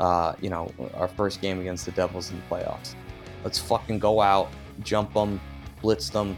uh, 0.00 0.34
you 0.40 0.50
know, 0.50 0.70
our 0.94 1.08
first 1.08 1.40
game 1.40 1.60
against 1.60 1.86
the 1.86 1.92
Devils 1.92 2.30
in 2.30 2.36
the 2.36 2.42
playoffs. 2.54 2.94
Let's 3.42 3.58
fucking 3.58 4.00
go 4.00 4.20
out, 4.20 4.50
jump 4.82 5.14
them, 5.14 5.40
blitz 5.80 6.10
them, 6.10 6.36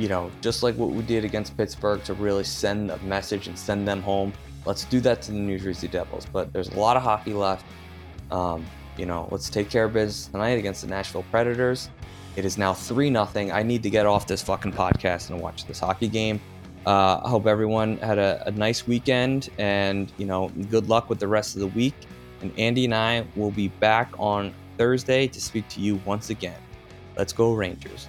you 0.00 0.08
know, 0.08 0.30
just 0.40 0.62
like 0.62 0.74
what 0.76 0.90
we 0.90 1.02
did 1.02 1.26
against 1.26 1.54
Pittsburgh 1.58 2.02
to 2.04 2.14
really 2.14 2.42
send 2.42 2.90
a 2.90 2.96
message 3.00 3.48
and 3.48 3.58
send 3.58 3.86
them 3.86 4.00
home. 4.00 4.32
Let's 4.64 4.84
do 4.86 4.98
that 5.00 5.20
to 5.22 5.32
the 5.32 5.38
New 5.38 5.58
Jersey 5.58 5.88
Devils. 5.88 6.26
But 6.32 6.54
there's 6.54 6.70
a 6.70 6.80
lot 6.80 6.96
of 6.96 7.02
hockey 7.02 7.34
left. 7.34 7.66
Um, 8.30 8.64
you 8.96 9.04
know, 9.04 9.28
let's 9.30 9.50
take 9.50 9.68
care 9.68 9.84
of 9.84 9.92
business 9.92 10.28
tonight 10.28 10.58
against 10.58 10.80
the 10.80 10.88
Nashville 10.88 11.24
Predators. 11.30 11.90
It 12.36 12.46
is 12.46 12.56
now 12.56 12.72
3 12.72 13.10
0. 13.10 13.28
I 13.52 13.62
need 13.62 13.82
to 13.82 13.90
get 13.90 14.06
off 14.06 14.26
this 14.26 14.40
fucking 14.40 14.72
podcast 14.72 15.28
and 15.28 15.38
watch 15.38 15.66
this 15.66 15.80
hockey 15.80 16.08
game. 16.08 16.40
Uh, 16.86 17.20
I 17.22 17.28
hope 17.28 17.46
everyone 17.46 17.98
had 17.98 18.18
a, 18.18 18.42
a 18.46 18.50
nice 18.52 18.86
weekend 18.86 19.50
and, 19.58 20.10
you 20.16 20.24
know, 20.24 20.48
good 20.70 20.88
luck 20.88 21.10
with 21.10 21.18
the 21.18 21.28
rest 21.28 21.56
of 21.56 21.60
the 21.60 21.66
week. 21.66 21.94
And 22.40 22.58
Andy 22.58 22.86
and 22.86 22.94
I 22.94 23.26
will 23.36 23.50
be 23.50 23.68
back 23.68 24.14
on 24.18 24.54
Thursday 24.78 25.26
to 25.26 25.40
speak 25.42 25.68
to 25.68 25.80
you 25.80 26.00
once 26.06 26.30
again. 26.30 26.58
Let's 27.18 27.34
go, 27.34 27.52
Rangers. 27.52 28.08